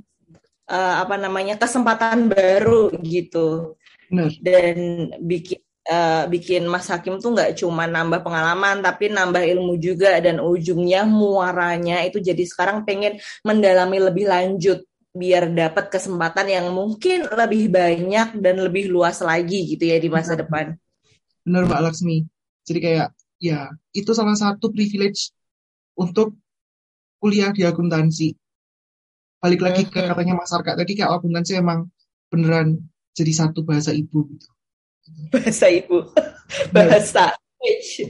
[0.70, 3.78] uh, apa namanya kesempatan baru gitu.
[4.10, 4.32] Benar.
[4.38, 4.78] Dan
[5.22, 5.60] bikin
[5.90, 11.06] uh, bikin Mas Hakim tuh nggak cuma nambah pengalaman tapi nambah ilmu juga dan ujungnya
[11.06, 18.36] muaranya itu jadi sekarang pengen mendalami lebih lanjut biar dapat kesempatan yang mungkin lebih banyak
[18.36, 20.42] dan lebih luas lagi gitu ya di masa Benar.
[20.44, 20.66] depan.
[21.48, 22.18] Benar Mbak Laksmi.
[22.68, 23.08] Jadi kayak
[23.52, 25.30] ya itu salah satu privilege
[25.94, 26.34] untuk
[27.22, 28.34] kuliah di akuntansi.
[29.40, 31.90] Balik lagi ke katanya Mas Arka tadi kayak akuntansi emang
[32.34, 32.82] beneran
[33.14, 34.50] jadi satu bahasa ibu gitu.
[35.30, 36.10] Bahasa ibu,
[36.76, 37.38] bahasa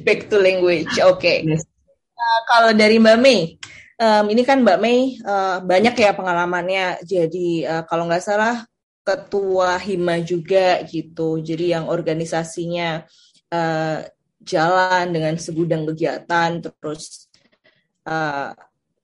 [0.08, 0.90] back to language.
[1.04, 1.20] Oke.
[1.20, 1.38] Okay.
[1.44, 1.68] Yes.
[2.16, 3.60] Uh, kalau dari Mbak Mei,
[4.00, 7.04] um, ini kan Mbak Mei uh, banyak ya pengalamannya.
[7.04, 8.64] Jadi uh, kalau nggak salah
[9.06, 11.38] ketua hima juga gitu.
[11.44, 13.06] Jadi yang organisasinya
[13.54, 14.00] uh,
[14.46, 17.28] jalan dengan segudang kegiatan terus
[18.06, 18.54] uh,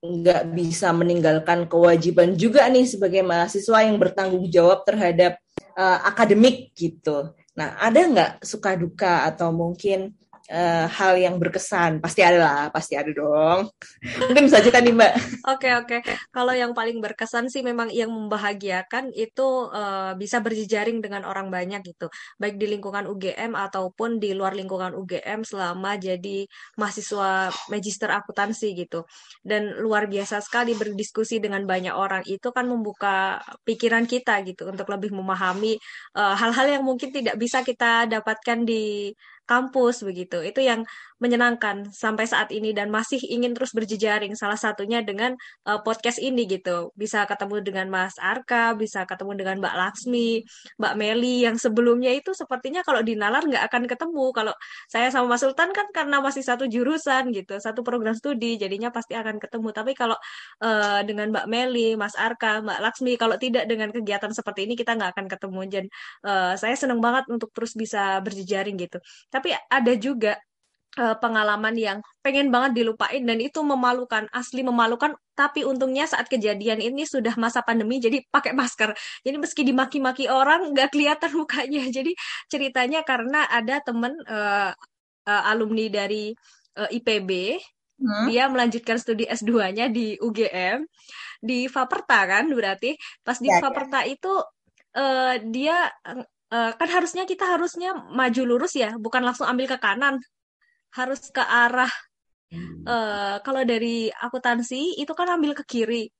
[0.01, 5.37] nggak bisa meninggalkan kewajiban juga nih sebagai mahasiswa yang bertanggung jawab terhadap
[5.77, 7.29] uh, akademik gitu.
[7.53, 10.17] Nah, ada nggak suka duka atau mungkin
[10.51, 12.03] uh, hal yang berkesan?
[12.03, 13.71] Pasti ada lah, pasti ada dong.
[14.27, 15.13] Mungkin bisa cerita nih Mbak.
[15.47, 15.97] Oke oke.
[16.29, 21.81] Kalau yang paling berkesan sih memang yang membahagiakan itu uh, bisa berjejaring dengan orang banyak
[21.87, 26.45] gitu, baik di lingkungan UGM ataupun di luar lingkungan UGM selama jadi
[26.75, 29.07] mahasiswa magister akuntansi gitu.
[29.41, 34.91] Dan luar biasa sekali berdiskusi dengan banyak orang itu kan membuka pikiran kita gitu untuk
[34.91, 35.79] lebih memahami
[36.19, 39.13] uh, hal-hal uh, yang mungkin tidak bisa kita dapatkan di
[39.51, 40.35] kampus begitu.
[40.49, 40.81] Itu yang
[41.21, 45.37] menyenangkan sampai saat ini dan masih ingin terus berjejaring salah satunya dengan
[45.69, 46.89] uh, podcast ini gitu.
[46.97, 50.41] Bisa ketemu dengan Mas Arka bisa ketemu dengan Mbak Laksmi
[50.81, 54.25] Mbak Meli yang sebelumnya itu sepertinya kalau di Nalar nggak akan ketemu.
[54.33, 54.53] Kalau
[54.89, 59.13] saya sama Mas Sultan kan karena masih satu jurusan gitu satu program studi jadinya pasti
[59.13, 59.69] akan ketemu.
[59.77, 60.17] Tapi kalau
[60.65, 64.97] uh, dengan Mbak Meli Mas Arka Mbak Laksmi kalau tidak dengan kegiatan seperti ini kita
[64.97, 65.61] nggak akan ketemu.
[65.69, 65.85] Dan
[66.25, 68.97] uh, saya senang banget untuk terus bisa berjejaring gitu.
[69.29, 70.33] Tapi ada juga
[70.99, 75.15] uh, pengalaman yang pengen banget dilupain dan itu memalukan, asli memalukan.
[75.37, 78.91] Tapi untungnya saat kejadian ini sudah masa pandemi, jadi pakai masker.
[79.23, 81.83] Jadi meski dimaki-maki orang, nggak kelihatan mukanya.
[82.01, 82.11] Jadi
[82.51, 84.71] ceritanya karena ada temen uh,
[85.27, 86.35] uh, alumni dari
[86.77, 87.57] uh, IPB,
[88.01, 88.25] hmm?
[88.29, 90.85] dia melanjutkan studi S2-nya di UGM,
[91.41, 92.93] di Faperta kan berarti.
[93.23, 93.63] Pas di ya.
[93.63, 94.13] Faperta ya.
[94.13, 94.33] itu
[94.99, 95.89] uh, dia
[96.51, 100.21] uh, kan harusnya kita harusnya maju lurus ya, bukan langsung ambil ke kanan
[100.91, 101.91] harus ke arah
[102.87, 106.11] uh, kalau dari akuntansi itu kan ambil ke kiri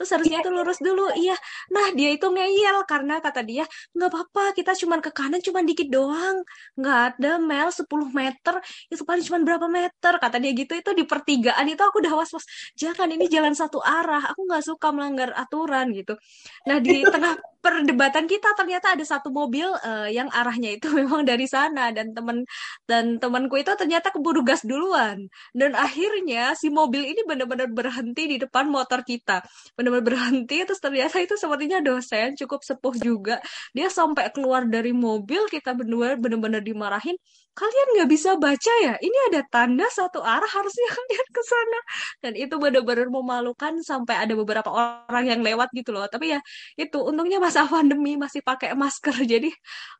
[0.00, 1.12] terus harusnya itu lurus dulu.
[1.12, 1.36] Iya.
[1.76, 5.92] Nah dia itu ngeyel karena kata dia nggak apa-apa kita cuma ke kanan cuma dikit
[5.92, 6.40] doang.
[6.80, 7.84] Nggak ada mel 10
[8.16, 8.54] meter.
[8.88, 10.72] Itu paling cuma berapa meter kata dia gitu.
[10.72, 12.48] Itu di pertigaan itu aku udah was was
[12.80, 14.32] jangan ini jalan satu arah.
[14.32, 16.16] Aku nggak suka melanggar aturan gitu.
[16.64, 21.44] Nah di tengah perdebatan kita ternyata ada satu mobil uh, yang arahnya itu memang dari
[21.44, 21.92] sana.
[21.92, 22.48] Dan teman
[22.88, 25.28] dan temanku itu ternyata keburu gas duluan.
[25.52, 29.44] Dan akhirnya si mobil ini benar-benar berhenti di depan motor kita
[29.90, 33.36] benar-benar berhenti terus ternyata itu sepertinya dosen cukup sepuh juga.
[33.76, 37.18] Dia sampai keluar dari mobil kita benar benar dimarahin
[37.50, 38.94] kalian nggak bisa baca ya?
[38.96, 41.80] Ini ada tanda satu arah harusnya kalian ke sana.
[42.22, 46.06] Dan itu benar-benar memalukan sampai ada beberapa orang yang lewat gitu loh.
[46.08, 46.40] Tapi ya
[46.78, 49.50] itu untungnya masa pandemi masih pakai masker jadi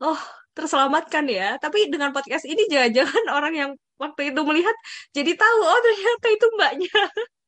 [0.07, 0.19] oh
[0.57, 1.59] terselamatkan ya.
[1.59, 3.71] Tapi dengan podcast ini jangan-jangan orang yang
[4.01, 4.77] waktu itu melihat
[5.13, 6.89] jadi tahu oh ternyata itu mbaknya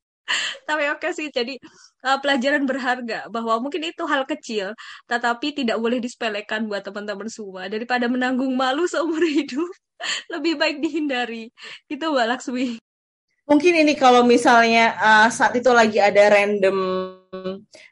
[0.69, 1.59] tapi oke sih jadi
[2.07, 4.73] uh, pelajaran berharga bahwa mungkin itu hal kecil
[5.11, 7.67] tetapi tidak boleh disepelekan buat teman-teman semua.
[7.69, 9.69] Daripada menanggung malu seumur hidup
[10.35, 11.51] lebih baik dihindari.
[11.87, 12.79] Itu Mbak Laksmi.
[13.43, 16.79] Mungkin ini kalau misalnya uh, saat itu lagi ada random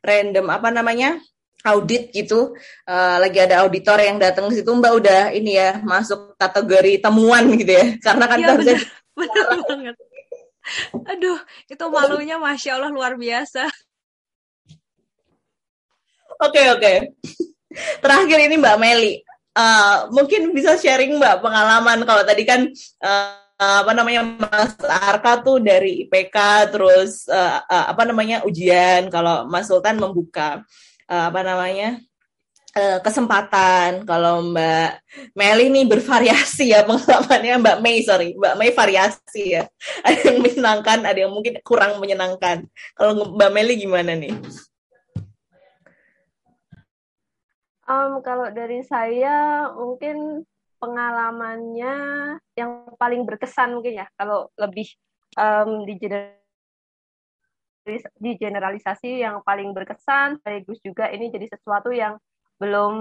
[0.00, 1.18] random apa namanya
[1.60, 2.56] audit gitu
[2.88, 7.50] uh, lagi ada auditor yang datang ke situ Mbak udah ini ya masuk kategori temuan
[7.58, 7.86] gitu ya.
[7.98, 8.78] Karena kan ya, benar,
[9.18, 9.96] benar banget
[11.16, 13.66] Aduh, itu malunya Masya Allah luar biasa.
[16.40, 16.80] Oke, okay, oke.
[16.80, 16.96] Okay.
[18.02, 19.14] Terakhir ini Mbak Meli.
[19.50, 22.70] Uh, mungkin bisa sharing Mbak pengalaman kalau tadi kan
[23.02, 26.36] uh, apa namanya Mas Arka tuh dari IPK
[26.72, 30.64] terus uh, uh, apa namanya ujian kalau Mas Sultan membuka
[31.12, 32.00] uh, apa namanya
[32.74, 34.06] kesempatan.
[34.06, 34.90] Kalau Mbak
[35.34, 39.66] Meli ini bervariasi ya pengalamannya Mbak Mei sorry Mbak Mei variasi ya.
[40.06, 42.66] Ada yang menyenangkan, ada yang mungkin kurang menyenangkan.
[42.94, 44.34] Kalau Mbak Meli gimana nih?
[47.90, 50.46] Um, kalau dari saya mungkin
[50.78, 51.94] pengalamannya
[52.54, 54.86] yang paling berkesan mungkin ya kalau lebih
[55.34, 55.98] um, di
[58.16, 62.16] di generalisasi yang paling berkesan sekaligus juga ini jadi sesuatu yang
[62.60, 62.94] belum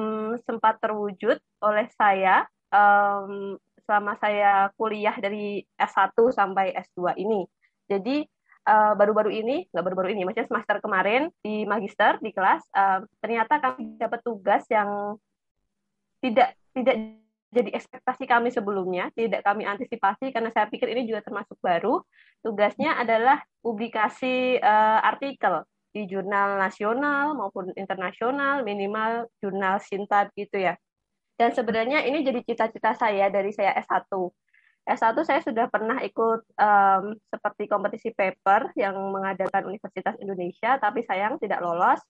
[0.47, 7.43] sempat terwujud oleh saya um, selama saya kuliah dari S1 sampai S2 ini.
[7.89, 8.23] Jadi
[8.69, 13.57] baru baru-baru ini, nggak baru-baru ini, maksudnya semester kemarin di magister di kelas, uh, ternyata
[13.57, 15.17] kami dapat tugas yang
[16.21, 17.17] tidak tidak
[17.49, 22.05] jadi ekspektasi kami sebelumnya, tidak kami antisipasi karena saya pikir ini juga termasuk baru.
[22.45, 30.77] Tugasnya adalah publikasi uh, artikel di jurnal nasional maupun internasional, minimal jurnal Sintat gitu ya.
[31.39, 34.11] Dan sebenarnya ini jadi cita-cita saya dari saya S1.
[34.89, 41.37] S1 saya sudah pernah ikut um, seperti kompetisi paper yang mengadakan Universitas Indonesia, tapi sayang
[41.37, 42.01] tidak lolos.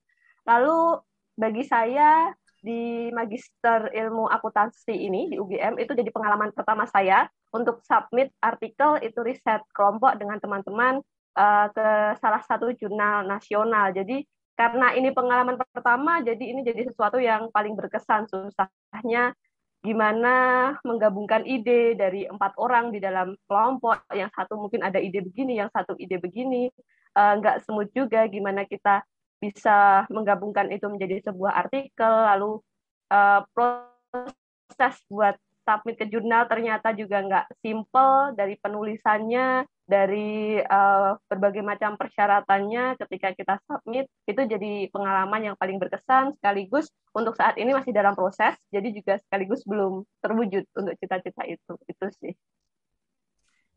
[0.47, 0.97] Lalu
[1.35, 7.79] bagi saya di Magister Ilmu Akuntansi ini di UGM itu jadi pengalaman pertama saya untuk
[7.87, 10.99] submit artikel itu riset kelompok dengan teman-teman
[11.35, 13.91] uh, ke salah satu jurnal nasional.
[13.93, 14.25] Jadi
[14.55, 18.27] karena ini pengalaman pertama, jadi ini jadi sesuatu yang paling berkesan.
[18.27, 19.31] Susahnya
[19.79, 25.55] gimana menggabungkan ide dari empat orang di dalam kelompok yang satu mungkin ada ide begini
[25.55, 26.67] yang satu ide begini
[27.15, 29.07] uh, nggak semut juga gimana kita
[29.39, 32.59] bisa menggabungkan itu menjadi sebuah artikel lalu
[33.07, 41.65] uh, proses buat submit ke jurnal ternyata juga nggak simple dari penulisannya dari uh, berbagai
[41.65, 47.73] macam persyaratannya ketika kita submit itu jadi pengalaman yang paling berkesan sekaligus untuk saat ini
[47.73, 51.73] masih dalam proses jadi juga sekaligus belum terwujud untuk cita-cita itu.
[51.89, 52.37] Itu sih.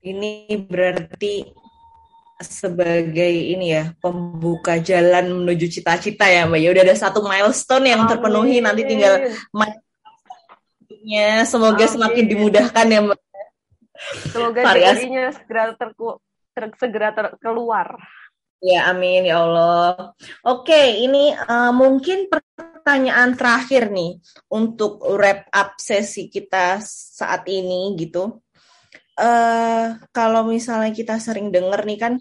[0.04, 1.48] Ini berarti
[2.42, 6.68] sebagai ini ya pembuka jalan menuju cita-cita ya mbak ya.
[6.76, 9.32] Udah ada satu milestone yang terpenuhi nanti tinggal
[11.02, 11.94] nya semoga Amin.
[11.98, 13.21] semakin dimudahkan ya mbak
[14.30, 16.18] Semoga jadinya segera terku,
[16.52, 17.96] ter, segera ter, keluar.
[18.62, 20.14] Ya, amin ya Allah.
[20.46, 24.22] Oke, ini uh, mungkin pertanyaan terakhir nih
[24.54, 28.38] untuk wrap up sesi kita saat ini gitu.
[29.18, 32.14] Uh, kalau misalnya kita sering dengar nih kan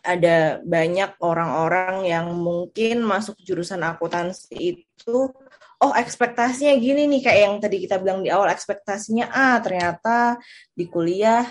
[0.00, 5.18] ada banyak orang-orang yang mungkin masuk jurusan akuntansi itu
[5.80, 10.36] oh ekspektasinya gini nih kayak yang tadi kita bilang di awal ekspektasinya A ternyata
[10.76, 11.48] di kuliah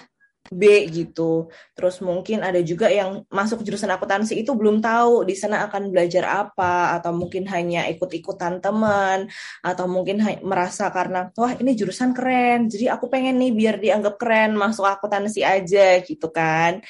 [0.49, 1.47] B gitu.
[1.77, 6.25] Terus mungkin ada juga yang masuk jurusan akuntansi itu belum tahu di sana akan belajar
[6.25, 9.29] apa atau mungkin hanya ikut-ikutan teman
[9.61, 12.65] atau mungkin merasa karena wah ini jurusan keren.
[12.65, 16.81] Jadi aku pengen nih biar dianggap keren masuk akuntansi aja gitu kan.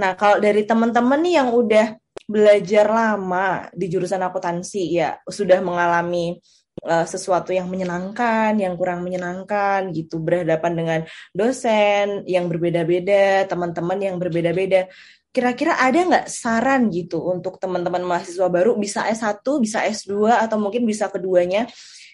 [0.00, 1.86] Nah, kalau dari teman-teman nih yang udah
[2.24, 6.40] belajar lama di jurusan akuntansi ya sudah mengalami
[6.80, 11.00] uh, sesuatu yang menyenangkan, yang kurang menyenangkan gitu, berhadapan dengan
[11.36, 14.88] dosen yang berbeda-beda, teman-teman yang berbeda-beda.
[15.32, 18.76] Kira-kira ada nggak saran gitu untuk teman-teman mahasiswa baru?
[18.76, 21.68] Bisa S1, bisa S2, atau mungkin bisa keduanya,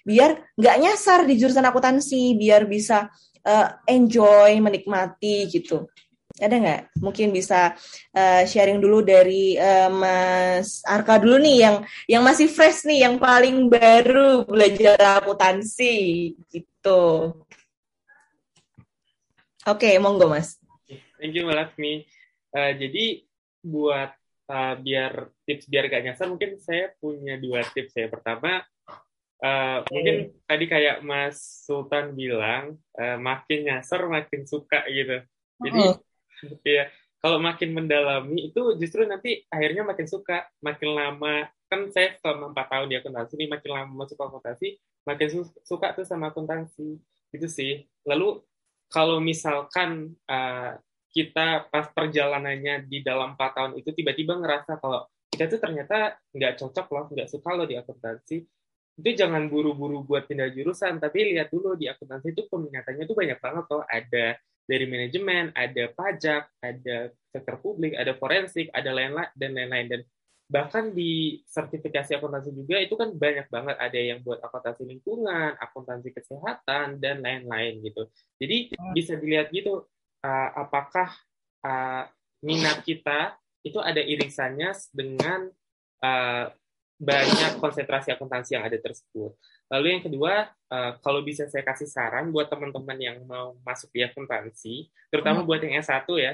[0.06, 3.10] biar nggak nyasar di jurusan akuntansi, biar bisa
[3.42, 5.90] uh, enjoy, menikmati gitu
[6.38, 6.82] ada nggak?
[7.02, 7.74] Mungkin bisa
[8.14, 11.76] uh, sharing dulu dari uh, Mas Arka dulu nih yang
[12.06, 17.34] yang masih fresh nih, yang paling baru belajar akuntansi gitu.
[19.68, 20.56] Oke, okay, monggo Mas.
[21.18, 22.06] Thank you Mbak Laksmi.
[22.54, 23.26] Uh, jadi
[23.60, 24.14] buat
[24.48, 28.06] uh, biar tips biar gak nyasar, mungkin saya punya dua tips ya.
[28.08, 28.62] Pertama,
[29.42, 35.20] uh, mungkin tadi kayak Mas Sultan bilang, uh, makin nyasar makin suka gitu.
[35.58, 36.07] Jadi uh -huh
[36.62, 42.54] Iya, kalau makin mendalami itu justru nanti akhirnya makin suka, makin lama kan saya selama
[42.56, 46.96] empat tahun di akuntansi ini makin lama masuk akuntansi makin su suka tuh sama akuntansi
[47.32, 47.84] itu sih.
[48.08, 48.40] Lalu
[48.88, 50.80] kalau misalkan uh,
[51.12, 56.56] kita pas perjalanannya di dalam empat tahun itu tiba-tiba ngerasa kalau kita tuh ternyata nggak
[56.56, 58.36] cocok loh, nggak suka loh di akuntansi,
[58.98, 63.38] itu jangan buru-buru buat pindah jurusan, tapi lihat dulu di akuntansi itu peminatannya tuh banyak
[63.38, 63.84] banget loh.
[63.86, 64.26] Ada
[64.68, 66.96] dari manajemen, ada pajak, ada
[67.32, 70.00] sektor publik, ada forensik, ada lain-lain dan lain-lain dan
[70.48, 76.08] bahkan di sertifikasi akuntansi juga itu kan banyak banget ada yang buat akuntansi lingkungan, akuntansi
[76.12, 78.08] kesehatan dan lain-lain gitu.
[78.40, 78.92] Jadi hmm.
[78.96, 79.84] bisa dilihat gitu
[80.24, 81.12] uh, apakah
[81.64, 82.08] uh,
[82.40, 85.52] minat kita itu ada irisannya dengan
[86.00, 86.48] uh,
[86.98, 89.36] banyak konsentrasi akuntansi yang ada tersebut.
[89.68, 94.00] Lalu yang kedua, uh, kalau bisa saya kasih saran buat teman-teman yang mau masuk di
[94.00, 95.48] akuntansi, terutama hmm.
[95.48, 96.32] buat yang S1 ya,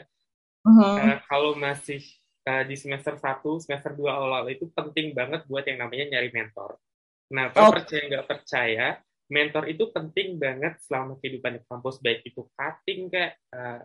[0.63, 0.81] uh-huh.
[1.03, 1.99] uh, kalau masih
[2.47, 6.79] uh, di semester 1, semester 2 awal-awal itu penting banget buat yang namanya nyari mentor.
[7.35, 7.75] Nah, oh.
[7.75, 8.87] percaya nggak percaya,
[9.27, 13.83] mentor itu penting banget selama kehidupan di kampus, baik itu cutting kayak uh,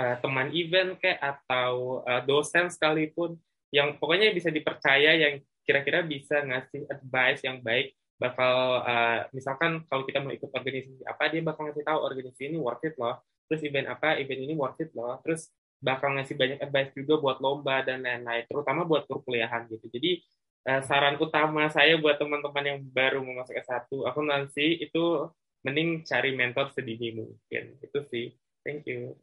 [0.00, 3.36] uh, teman event kayak atau uh, dosen sekalipun,
[3.68, 10.02] yang pokoknya bisa dipercaya, yang kira-kira bisa ngasih advice yang baik bakal uh, misalkan kalau
[10.02, 13.22] kita mau ikut organisasi apa dia bakal ngasih tahu organisasi ini worth it loh.
[13.46, 15.22] Terus event apa event ini worth it loh.
[15.22, 15.48] Terus
[15.78, 19.86] bakal ngasih banyak advice juga buat lomba dan lain-lain terutama buat perkuliahan gitu.
[19.86, 20.18] Jadi
[20.66, 25.30] uh, saran utama saya buat teman-teman yang baru mau masuk S1 aku nanti itu
[25.62, 27.78] mending cari mentor sedini mungkin.
[27.78, 28.34] Itu sih.
[28.66, 29.14] Thank you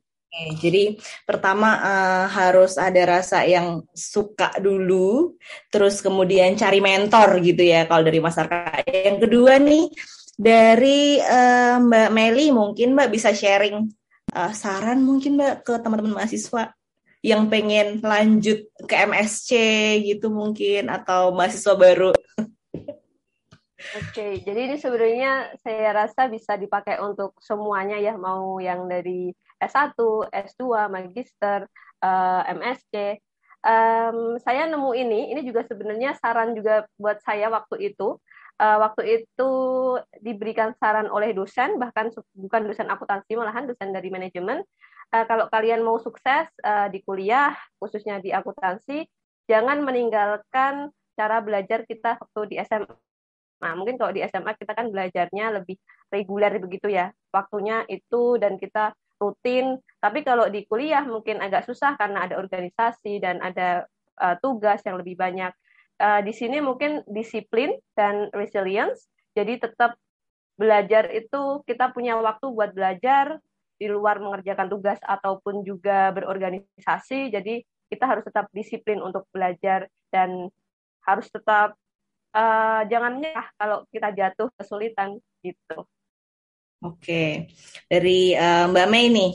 [0.59, 5.39] jadi pertama uh, harus ada rasa yang suka dulu,
[5.71, 8.83] terus kemudian cari mentor gitu ya kalau dari masyarakat.
[8.87, 9.85] Yang kedua nih
[10.35, 13.87] dari uh, Mbak Meli mungkin Mbak bisa sharing
[14.35, 16.75] uh, saran mungkin Mbak ke teman-teman mahasiswa
[17.25, 19.49] yang pengen lanjut ke MSC
[20.03, 22.11] gitu mungkin atau mahasiswa baru.
[23.95, 29.31] Oke, jadi ini sebenarnya saya rasa bisa dipakai untuk semuanya ya, mau yang dari
[29.65, 29.97] S1,
[30.31, 31.69] S2, magister,
[32.01, 32.93] uh, eh, MSc.
[33.65, 38.21] Um, saya nemu ini, ini juga sebenarnya saran juga buat saya waktu itu.
[38.55, 39.51] uh, waktu itu
[40.23, 44.63] diberikan saran oleh dosen, bahkan bukan dosen akuntansi, malahan dosen dari manajemen.
[45.11, 47.51] Uh, kalau kalian mau sukses uh, di kuliah,
[47.83, 49.03] khususnya di akuntansi,
[49.51, 50.87] jangan meninggalkan
[51.19, 52.95] cara belajar kita waktu di SMA.
[53.63, 55.79] Nah, mungkin kalau di SMA kita kan belajarnya lebih
[56.11, 58.91] reguler begitu ya, waktunya itu dan kita
[59.25, 59.81] rutin.
[59.97, 63.89] Tapi kalau di kuliah mungkin agak susah karena ada organisasi dan ada
[64.21, 65.49] uh, tugas yang lebih banyak.
[65.95, 69.09] Uh, di sini mungkin disiplin dan resilience.
[69.33, 69.97] Jadi tetap
[70.55, 73.39] belajar itu kita punya waktu buat belajar
[73.75, 77.33] di luar mengerjakan tugas ataupun juga berorganisasi.
[77.33, 80.47] Jadi kita harus tetap disiplin untuk belajar dan
[81.05, 81.75] harus tetap
[82.33, 85.85] uh, jangan nyerah kalau kita jatuh kesulitan gitu.
[86.85, 87.49] Oke,
[87.89, 89.31] dari uh, Mbak Mei nih.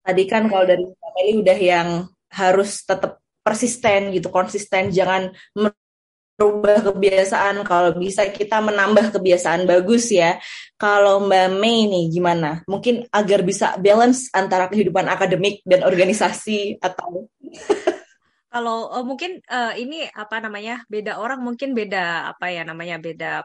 [0.00, 1.88] Tadi kan kalau dari Mbak Mei udah yang
[2.32, 7.60] harus tetap persisten gitu, konsisten, jangan merubah kebiasaan.
[7.68, 10.40] Kalau bisa kita menambah kebiasaan bagus ya.
[10.80, 12.64] Kalau Mbak Mei nih gimana?
[12.64, 17.28] Mungkin agar bisa balance antara kehidupan akademik dan organisasi atau
[18.56, 23.44] kalau uh, mungkin uh, ini apa namanya beda orang mungkin beda apa ya namanya beda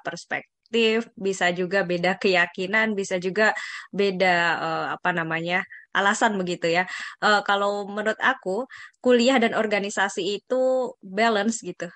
[0.72, 3.52] perspektif bisa juga beda keyakinan bisa juga
[3.92, 6.88] beda uh, apa namanya alasan begitu ya.
[7.20, 8.64] Uh, kalau menurut aku
[9.04, 10.56] kuliah dan organisasi itu
[11.04, 11.92] balance gitu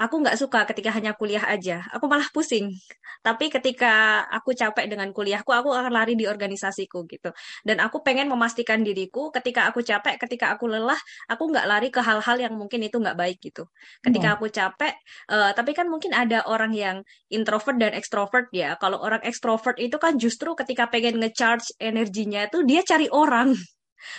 [0.00, 1.84] aku nggak suka ketika hanya kuliah aja.
[1.92, 2.72] Aku malah pusing.
[3.20, 7.28] Tapi ketika aku capek dengan kuliahku, aku akan lari di organisasiku gitu.
[7.60, 10.96] Dan aku pengen memastikan diriku ketika aku capek, ketika aku lelah,
[11.28, 13.68] aku nggak lari ke hal-hal yang mungkin itu nggak baik gitu.
[14.00, 14.36] Ketika hmm.
[14.40, 14.94] aku capek,
[15.28, 18.80] uh, tapi kan mungkin ada orang yang introvert dan extrovert ya.
[18.80, 23.52] Kalau orang extrovert itu kan justru ketika pengen ngecharge energinya itu dia cari orang.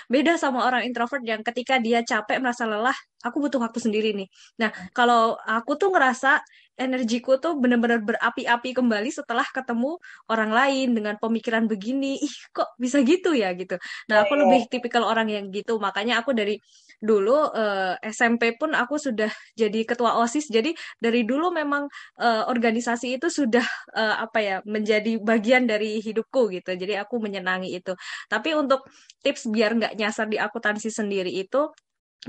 [0.09, 4.27] Beda sama orang introvert yang ketika dia capek merasa lelah, aku butuh waktu sendiri nih.
[4.61, 6.41] Nah, kalau aku tuh ngerasa
[6.81, 12.17] energiku tuh benar-benar berapi-api kembali setelah ketemu orang lain dengan pemikiran begini.
[12.17, 13.77] Ih, kok bisa gitu ya gitu.
[14.09, 14.41] Nah, aku iya.
[14.45, 15.77] lebih tipikal orang yang gitu.
[15.77, 16.57] Makanya aku dari
[17.01, 20.49] dulu uh, eh, SMP pun aku sudah jadi ketua OSIS.
[20.49, 21.85] Jadi dari dulu memang
[22.21, 23.65] uh, organisasi itu sudah
[23.97, 26.73] uh, apa ya menjadi bagian dari hidupku gitu.
[26.73, 27.93] Jadi aku menyenangi itu.
[28.29, 28.85] Tapi untuk
[29.21, 31.69] tips biar nggak nyasar di akuntansi sendiri itu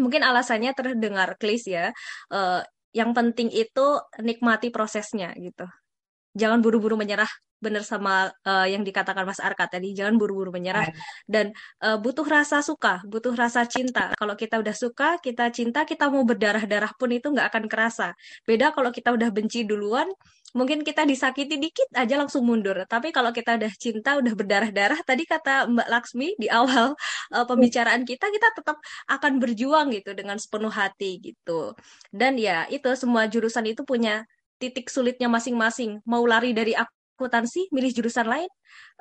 [0.00, 1.92] mungkin alasannya terdengar klis ya.
[2.32, 3.86] Uh, yang penting itu
[4.20, 5.64] nikmati prosesnya gitu.
[6.32, 7.28] Jangan buru-buru menyerah
[7.62, 10.90] benar sama uh, yang dikatakan Mas Arka tadi jangan buru-buru menyerah.
[11.24, 14.12] Dan uh, butuh rasa suka butuh rasa cinta.
[14.18, 18.12] Kalau kita udah suka kita cinta kita mau berdarah-darah pun itu nggak akan kerasa.
[18.44, 20.10] Beda kalau kita udah benci duluan
[20.52, 22.84] mungkin kita disakiti dikit aja langsung mundur.
[22.84, 26.92] Tapi kalau kita udah cinta udah berdarah-darah tadi kata Mbak Laksmi di awal
[27.32, 28.76] uh, pembicaraan kita kita tetap
[29.08, 31.72] akan berjuang gitu dengan sepenuh hati gitu.
[32.12, 34.24] Dan ya itu semua jurusan itu punya
[34.60, 35.98] titik sulitnya masing-masing.
[36.06, 38.50] Mau lari dari akuntansi, milih jurusan lain,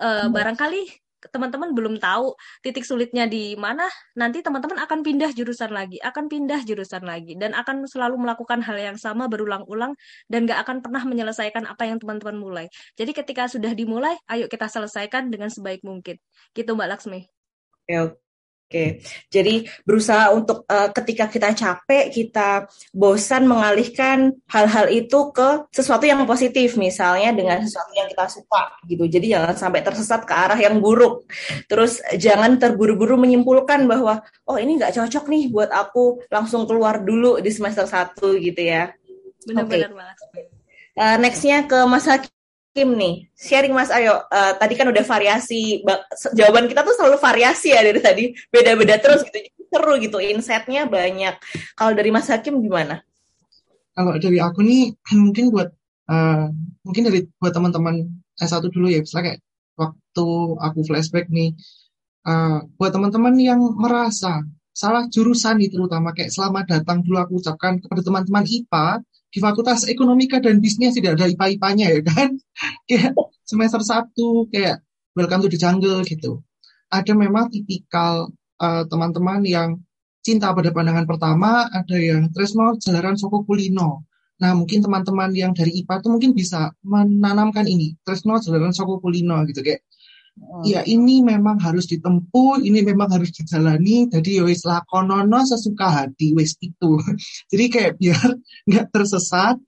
[0.02, 2.34] uh, barangkali teman-teman belum tahu
[2.66, 3.86] titik sulitnya di mana,
[4.18, 8.78] nanti teman-teman akan pindah jurusan lagi, akan pindah jurusan lagi, dan akan selalu melakukan hal
[8.82, 9.94] yang sama berulang-ulang,
[10.32, 12.66] dan gak akan pernah menyelesaikan apa yang teman-teman mulai.
[12.98, 16.18] Jadi ketika sudah dimulai, ayo kita selesaikan dengan sebaik mungkin.
[16.58, 17.22] Gitu Mbak Laksmi.
[17.86, 18.31] Oke, Oke,
[19.28, 26.24] jadi berusaha untuk uh, ketika kita capek, kita bosan mengalihkan hal-hal itu ke sesuatu yang
[26.24, 29.04] positif, misalnya dengan sesuatu yang kita suka, gitu.
[29.06, 31.28] Jadi jangan sampai tersesat ke arah yang buruk.
[31.68, 37.38] Terus jangan terburu-buru menyimpulkan bahwa oh ini nggak cocok nih buat aku, langsung keluar dulu
[37.44, 38.96] di semester satu, gitu ya.
[39.46, 40.48] Benar-benar okay.
[40.92, 42.08] Uh, nextnya ke Mas.
[42.72, 44.24] Kim nih, sharing Mas Ayo.
[44.32, 45.84] Uh, tadi kan udah variasi,
[46.32, 49.40] jawaban kita tuh selalu variasi ya dari tadi, beda-beda terus gitu.
[49.72, 51.36] Seru gitu, insight-nya banyak.
[51.76, 53.04] Kalau dari Mas Hakim gimana?
[53.92, 54.96] Kalau dari aku nih,
[55.28, 55.70] mungkin buat
[56.08, 56.48] uh,
[56.88, 58.08] mungkin dari buat teman-teman
[58.40, 59.40] S1 dulu ya, misalnya kayak
[59.76, 60.28] waktu
[60.60, 61.52] aku flashback nih,
[62.24, 67.76] uh, buat teman-teman yang merasa salah jurusan nih terutama kayak selamat datang dulu aku ucapkan
[67.84, 72.30] kepada teman-teman IPA di Fakultas Ekonomika dan Bisnis tidak ada IPA-IPAnya ya kan.
[72.88, 73.16] kayak
[73.48, 74.84] semester satu kayak
[75.16, 76.44] welcome to the jungle gitu.
[76.92, 78.28] Ada memang tipikal
[78.60, 79.80] uh, teman-teman yang
[80.22, 84.06] cinta pada pandangan pertama, ada yang tresno jalaran soko kulino.
[84.42, 89.42] Nah, mungkin teman-teman yang dari IPA itu mungkin bisa menanamkan ini, tresno jalaran soko kulino
[89.48, 89.82] gitu kayak.
[90.64, 94.08] Ya ini memang harus ditempuh, ini memang harus dijalani.
[94.08, 96.98] Jadi ya wis lakonono sesuka hati wis itu.
[97.52, 98.30] Jadi kayak biar
[98.68, 99.60] nggak tersesat,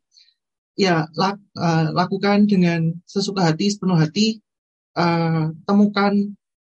[0.80, 4.40] ya lak, uh, lakukan dengan sesuka hati, sepenuh hati.
[4.94, 6.14] Uh, temukan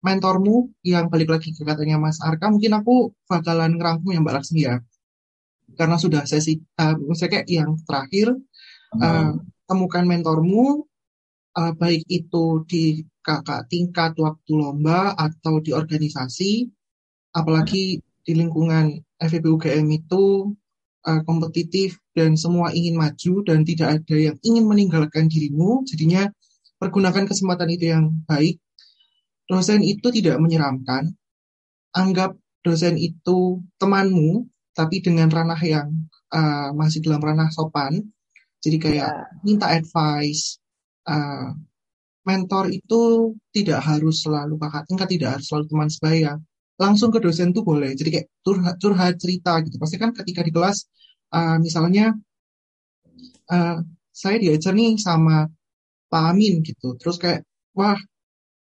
[0.03, 2.51] mentormu yang balik lagi ke katanya Mas Arka.
[2.51, 4.83] Mungkin aku bakalan ngerangkum yang Mbak Laksmi ya.
[5.79, 8.35] Karena sudah sesi, uh, maksudnya kayak yang terakhir,
[8.99, 9.37] uh,
[9.69, 10.85] temukan mentormu,
[11.57, 16.67] uh, baik itu di kakak tingkat waktu lomba atau di organisasi,
[17.33, 20.51] apalagi di lingkungan FEB UGM itu
[21.07, 26.29] uh, kompetitif dan semua ingin maju dan tidak ada yang ingin meninggalkan dirimu, jadinya
[26.79, 28.59] pergunakan kesempatan itu yang baik.
[29.47, 31.13] Dosen itu tidak menyeramkan,
[31.93, 35.93] anggap dosen itu temanmu, tapi dengan ranah yang
[36.33, 38.01] uh, masih dalam ranah sopan.
[38.63, 39.43] Jadi kayak yeah.
[39.43, 40.62] minta advice.
[41.03, 41.57] Uh,
[42.23, 46.33] mentor itu tidak harus selalu kakak tingkat, tidak harus selalu teman sebaya.
[46.79, 47.95] Langsung ke dosen tuh boleh.
[47.95, 49.77] Jadi kayak curhat, curhat cerita gitu.
[49.79, 50.87] Pasti kan ketika di kelas,
[51.35, 52.15] uh, misalnya
[53.51, 53.79] uh,
[54.13, 55.51] saya diajar nih sama
[56.11, 56.95] Pak Amin gitu.
[56.99, 57.43] Terus kayak,
[57.75, 57.99] wah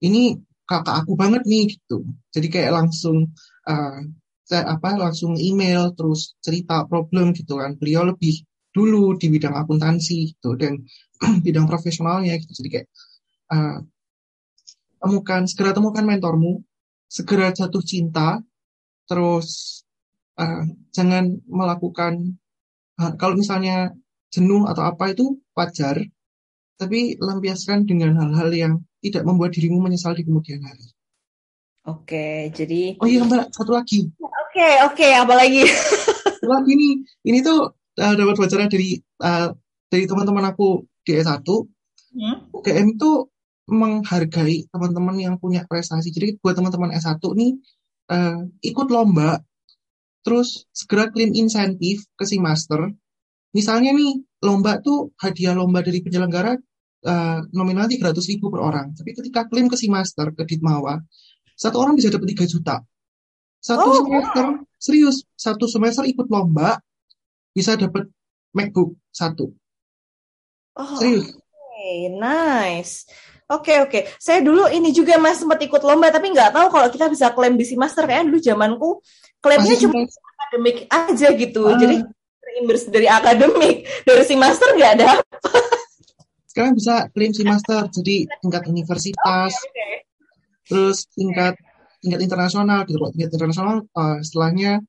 [0.03, 0.35] ini
[0.67, 2.03] kakak aku banget nih gitu.
[2.33, 3.31] Jadi kayak langsung
[3.69, 3.99] uh,
[4.45, 8.45] saya apa langsung email terus cerita problem gitu kan beliau lebih
[8.75, 10.83] dulu di bidang akuntansi gitu dan
[11.45, 12.87] bidang profesionalnya gitu jadi kayak
[13.55, 13.79] uh,
[14.99, 16.59] temukan segera temukan mentormu
[17.07, 18.43] segera jatuh cinta
[19.07, 19.79] terus
[20.35, 22.35] uh, jangan melakukan
[22.99, 23.95] uh, kalau misalnya
[24.27, 26.03] jenuh atau apa itu wajar
[26.75, 30.91] tapi lampiaskan dengan hal-hal yang tidak membuat dirimu menyesal di kemudian hari
[31.85, 34.09] Oke, jadi Oh iya Mbak, satu lagi.
[34.17, 35.69] Oke, oke, apa lagi?
[36.33, 36.89] satu lagi ini,
[37.29, 39.49] ini tuh uh, dapat bocoran dari uh,
[39.89, 41.45] dari teman-teman aku di S1.
[42.15, 42.35] Hmm?
[42.55, 43.11] UGM itu
[43.65, 46.13] menghargai teman-teman yang punya prestasi.
[46.13, 47.51] Jadi buat teman-teman S1 nih
[48.13, 49.41] uh, ikut lomba,
[50.21, 52.93] terus segera klaim insentif ke si master.
[53.55, 56.59] Misalnya nih, lomba tuh hadiah lomba dari penyelenggara
[57.07, 58.91] uh, nominal 300 ribu per orang.
[58.91, 60.99] Tapi ketika klaim ke si master, ke Ditmawa,
[61.55, 62.83] satu orang bisa dapat 3 juta.
[63.63, 64.61] Satu oh, semester, wow.
[64.77, 66.77] serius, satu semester ikut lomba,
[67.55, 68.11] bisa dapat
[68.51, 69.55] MacBook satu.
[70.75, 71.31] Oh, serius.
[71.31, 73.07] Okay, nice.
[73.47, 74.01] Oke okay, oke, okay.
[74.17, 77.53] saya dulu ini juga mas sempat ikut lomba tapi nggak tahu kalau kita bisa klaim
[77.53, 78.89] di master kayaknya dulu zamanku
[79.37, 81.77] klaimnya cuma akademik aja gitu, uh.
[81.77, 82.01] jadi
[82.41, 85.21] reimburse dari akademik dari si master nggak ada.
[86.49, 89.95] Sekarang bisa klaim si master jadi tingkat universitas, okay, okay
[90.65, 91.55] terus tingkat
[92.01, 94.81] tingkat internasional gitu tingkat internasional uh, setelahnya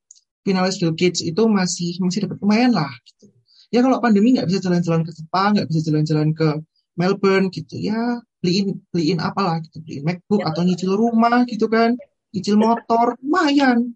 [0.47, 3.26] finalis Bill Gates itu masih masih dapat lumayan lah gitu.
[3.74, 6.49] ya kalau pandemi nggak bisa jalan-jalan ke Jepang nggak bisa jalan-jalan ke
[6.97, 7.76] Melbourne gitu.
[7.76, 7.99] Ya
[8.40, 9.82] beliin beliin apalah gitu.
[9.84, 11.99] Beliin MacBook ya, atau nyicil rumah gitu kan.
[12.32, 13.92] Nyicil motor lumayan.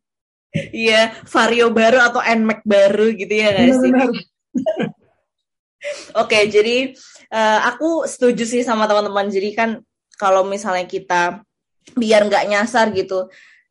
[0.74, 3.90] Iya vario baru atau nmac baru gitu ya guys sih?
[6.12, 6.92] Oke, jadi
[7.32, 9.32] uh, aku setuju sih sama teman-teman.
[9.32, 9.80] Jadi kan
[10.20, 11.40] kalau misalnya kita
[11.96, 13.30] biar nggak nyasar gitu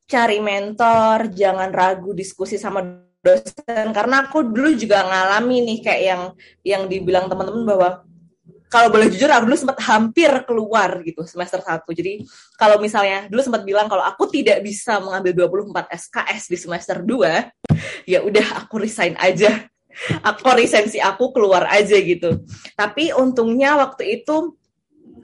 [0.09, 2.81] cari mentor jangan ragu diskusi sama
[3.21, 6.21] dosen karena aku dulu juga ngalami nih kayak yang
[6.65, 7.89] yang dibilang teman-teman bahwa
[8.69, 11.89] kalau boleh jujur aku dulu sempat hampir keluar gitu semester 1.
[11.89, 12.21] Jadi
[12.53, 17.49] kalau misalnya dulu sempat bilang kalau aku tidak bisa mengambil 24 SKS di semester 2,
[18.05, 19.65] ya udah aku resign aja.
[20.21, 22.45] Aku resign si aku keluar aja gitu.
[22.77, 24.53] Tapi untungnya waktu itu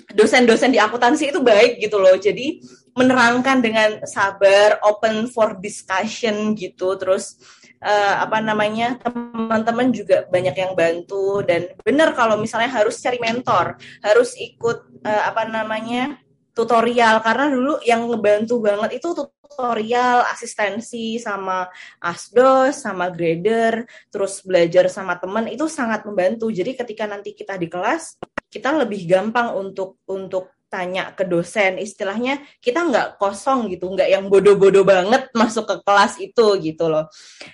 [0.10, 2.18] dosen-dosen di akuntansi itu baik gitu loh.
[2.18, 2.66] Jadi
[2.96, 6.96] menerangkan dengan sabar, open for discussion gitu.
[6.96, 7.36] Terus
[7.84, 11.44] uh, apa namanya teman-teman juga banyak yang bantu.
[11.44, 16.18] Dan benar kalau misalnya harus cari mentor, harus ikut uh, apa namanya
[16.56, 17.20] tutorial.
[17.20, 21.68] Karena dulu yang ngebantu banget itu tutorial asistensi sama
[22.00, 26.48] asdos sama grader terus belajar sama teman itu sangat membantu.
[26.48, 28.16] Jadi ketika nanti kita di kelas
[28.48, 34.28] kita lebih gampang untuk untuk tanya ke dosen istilahnya kita nggak kosong gitu nggak yang
[34.28, 37.08] bodoh-bodoh banget masuk ke kelas itu gitu loh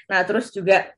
[0.09, 0.89] nah terus juga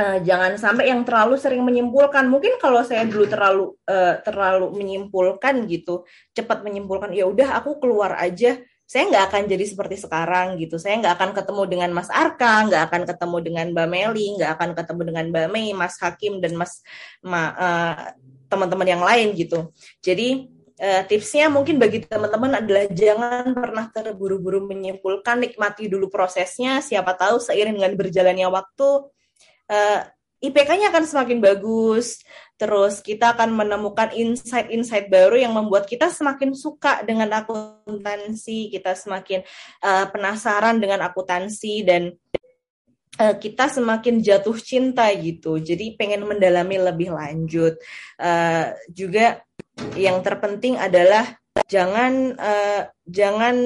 [0.00, 5.68] uh, jangan sampai yang terlalu sering menyimpulkan mungkin kalau saya dulu terlalu uh, terlalu menyimpulkan
[5.68, 8.56] gitu cepat menyimpulkan ya udah aku keluar aja
[8.88, 10.80] saya nggak akan jadi seperti sekarang gitu.
[10.80, 14.70] Saya nggak akan ketemu dengan Mas Arka, nggak akan ketemu dengan Mbak Meli, nggak akan
[14.72, 16.80] ketemu dengan Mbak Mei, Mas Hakim dan Mas
[17.20, 18.16] ma, uh,
[18.48, 19.68] teman-teman yang lain gitu.
[20.00, 20.48] Jadi
[20.78, 26.78] uh, tipsnya mungkin bagi teman-teman adalah jangan pernah terburu-buru menyimpulkan, nikmati dulu prosesnya.
[26.78, 28.88] Siapa tahu seiring dengan berjalannya waktu,
[29.70, 30.00] uh,
[30.38, 32.22] IPK-nya akan semakin bagus.
[32.58, 39.42] Terus kita akan menemukan insight-insight baru yang membuat kita semakin suka dengan akuntansi, kita semakin
[39.82, 42.14] uh, penasaran dengan akuntansi dan
[43.18, 45.58] kita semakin jatuh cinta gitu.
[45.58, 47.74] Jadi pengen mendalami lebih lanjut.
[48.14, 49.42] Uh, juga
[49.98, 53.56] yang terpenting adalah jangan uh, jangan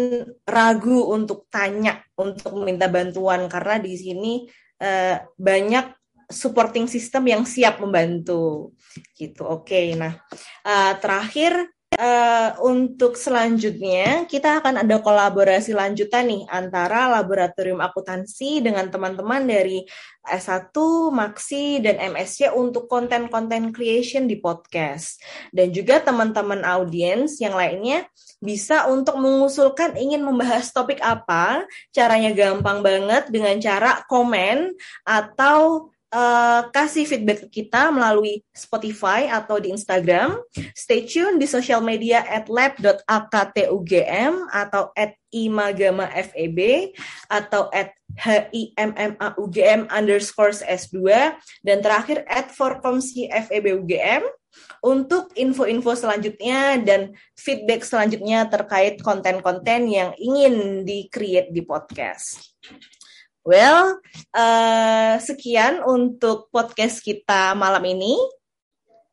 [0.48, 4.32] ragu untuk tanya untuk meminta bantuan karena di sini
[4.80, 5.92] uh, banyak
[6.32, 8.72] supporting system yang siap membantu
[9.14, 9.44] gitu.
[9.44, 10.16] Oke, okay, nah
[10.64, 18.88] uh, terakhir Uh, untuk selanjutnya kita akan ada kolaborasi lanjutan nih antara laboratorium akuntansi dengan
[18.88, 19.84] teman-teman dari
[20.24, 20.72] S1,
[21.12, 25.20] Maxi dan MSC untuk konten-konten creation di podcast.
[25.52, 28.08] Dan juga teman-teman audiens yang lainnya
[28.40, 34.72] bisa untuk mengusulkan ingin membahas topik apa, caranya gampang banget dengan cara komen
[35.04, 40.38] atau uh, kasih feedback ke kita melalui Spotify atau di Instagram.
[40.76, 46.92] Stay tune di sosial media at lab.aktugm atau at imagamafeb
[47.32, 51.08] atau at HIMMAUGM underscore S2
[51.64, 54.28] dan terakhir at Forkomsi FEBUGM
[54.84, 62.52] untuk info-info selanjutnya dan feedback selanjutnya terkait konten-konten yang ingin di-create di podcast.
[63.42, 63.98] Well,
[64.38, 68.14] uh, sekian untuk podcast kita malam ini.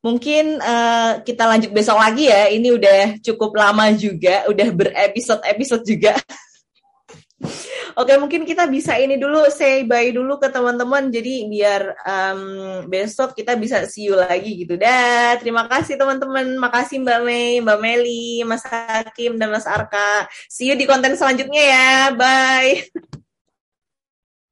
[0.06, 2.46] Mungkin uh, kita lanjut besok lagi ya.
[2.54, 6.14] Ini udah cukup lama juga, udah berepisode-episode juga.
[8.00, 11.10] Oke, mungkin kita bisa ini dulu say bye dulu ke teman-teman.
[11.10, 12.42] Jadi biar um,
[12.86, 14.78] besok kita bisa see you lagi gitu.
[14.78, 16.54] Dah, terima kasih teman-teman.
[16.62, 20.30] Makasih Mbak Mei, Mbak Meli, Mas Hakim dan Mas Arka.
[20.46, 21.90] See you di konten selanjutnya ya.
[22.14, 22.94] Bye.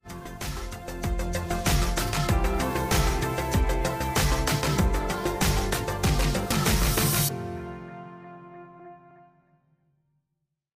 [0.08, 0.37] Thank you.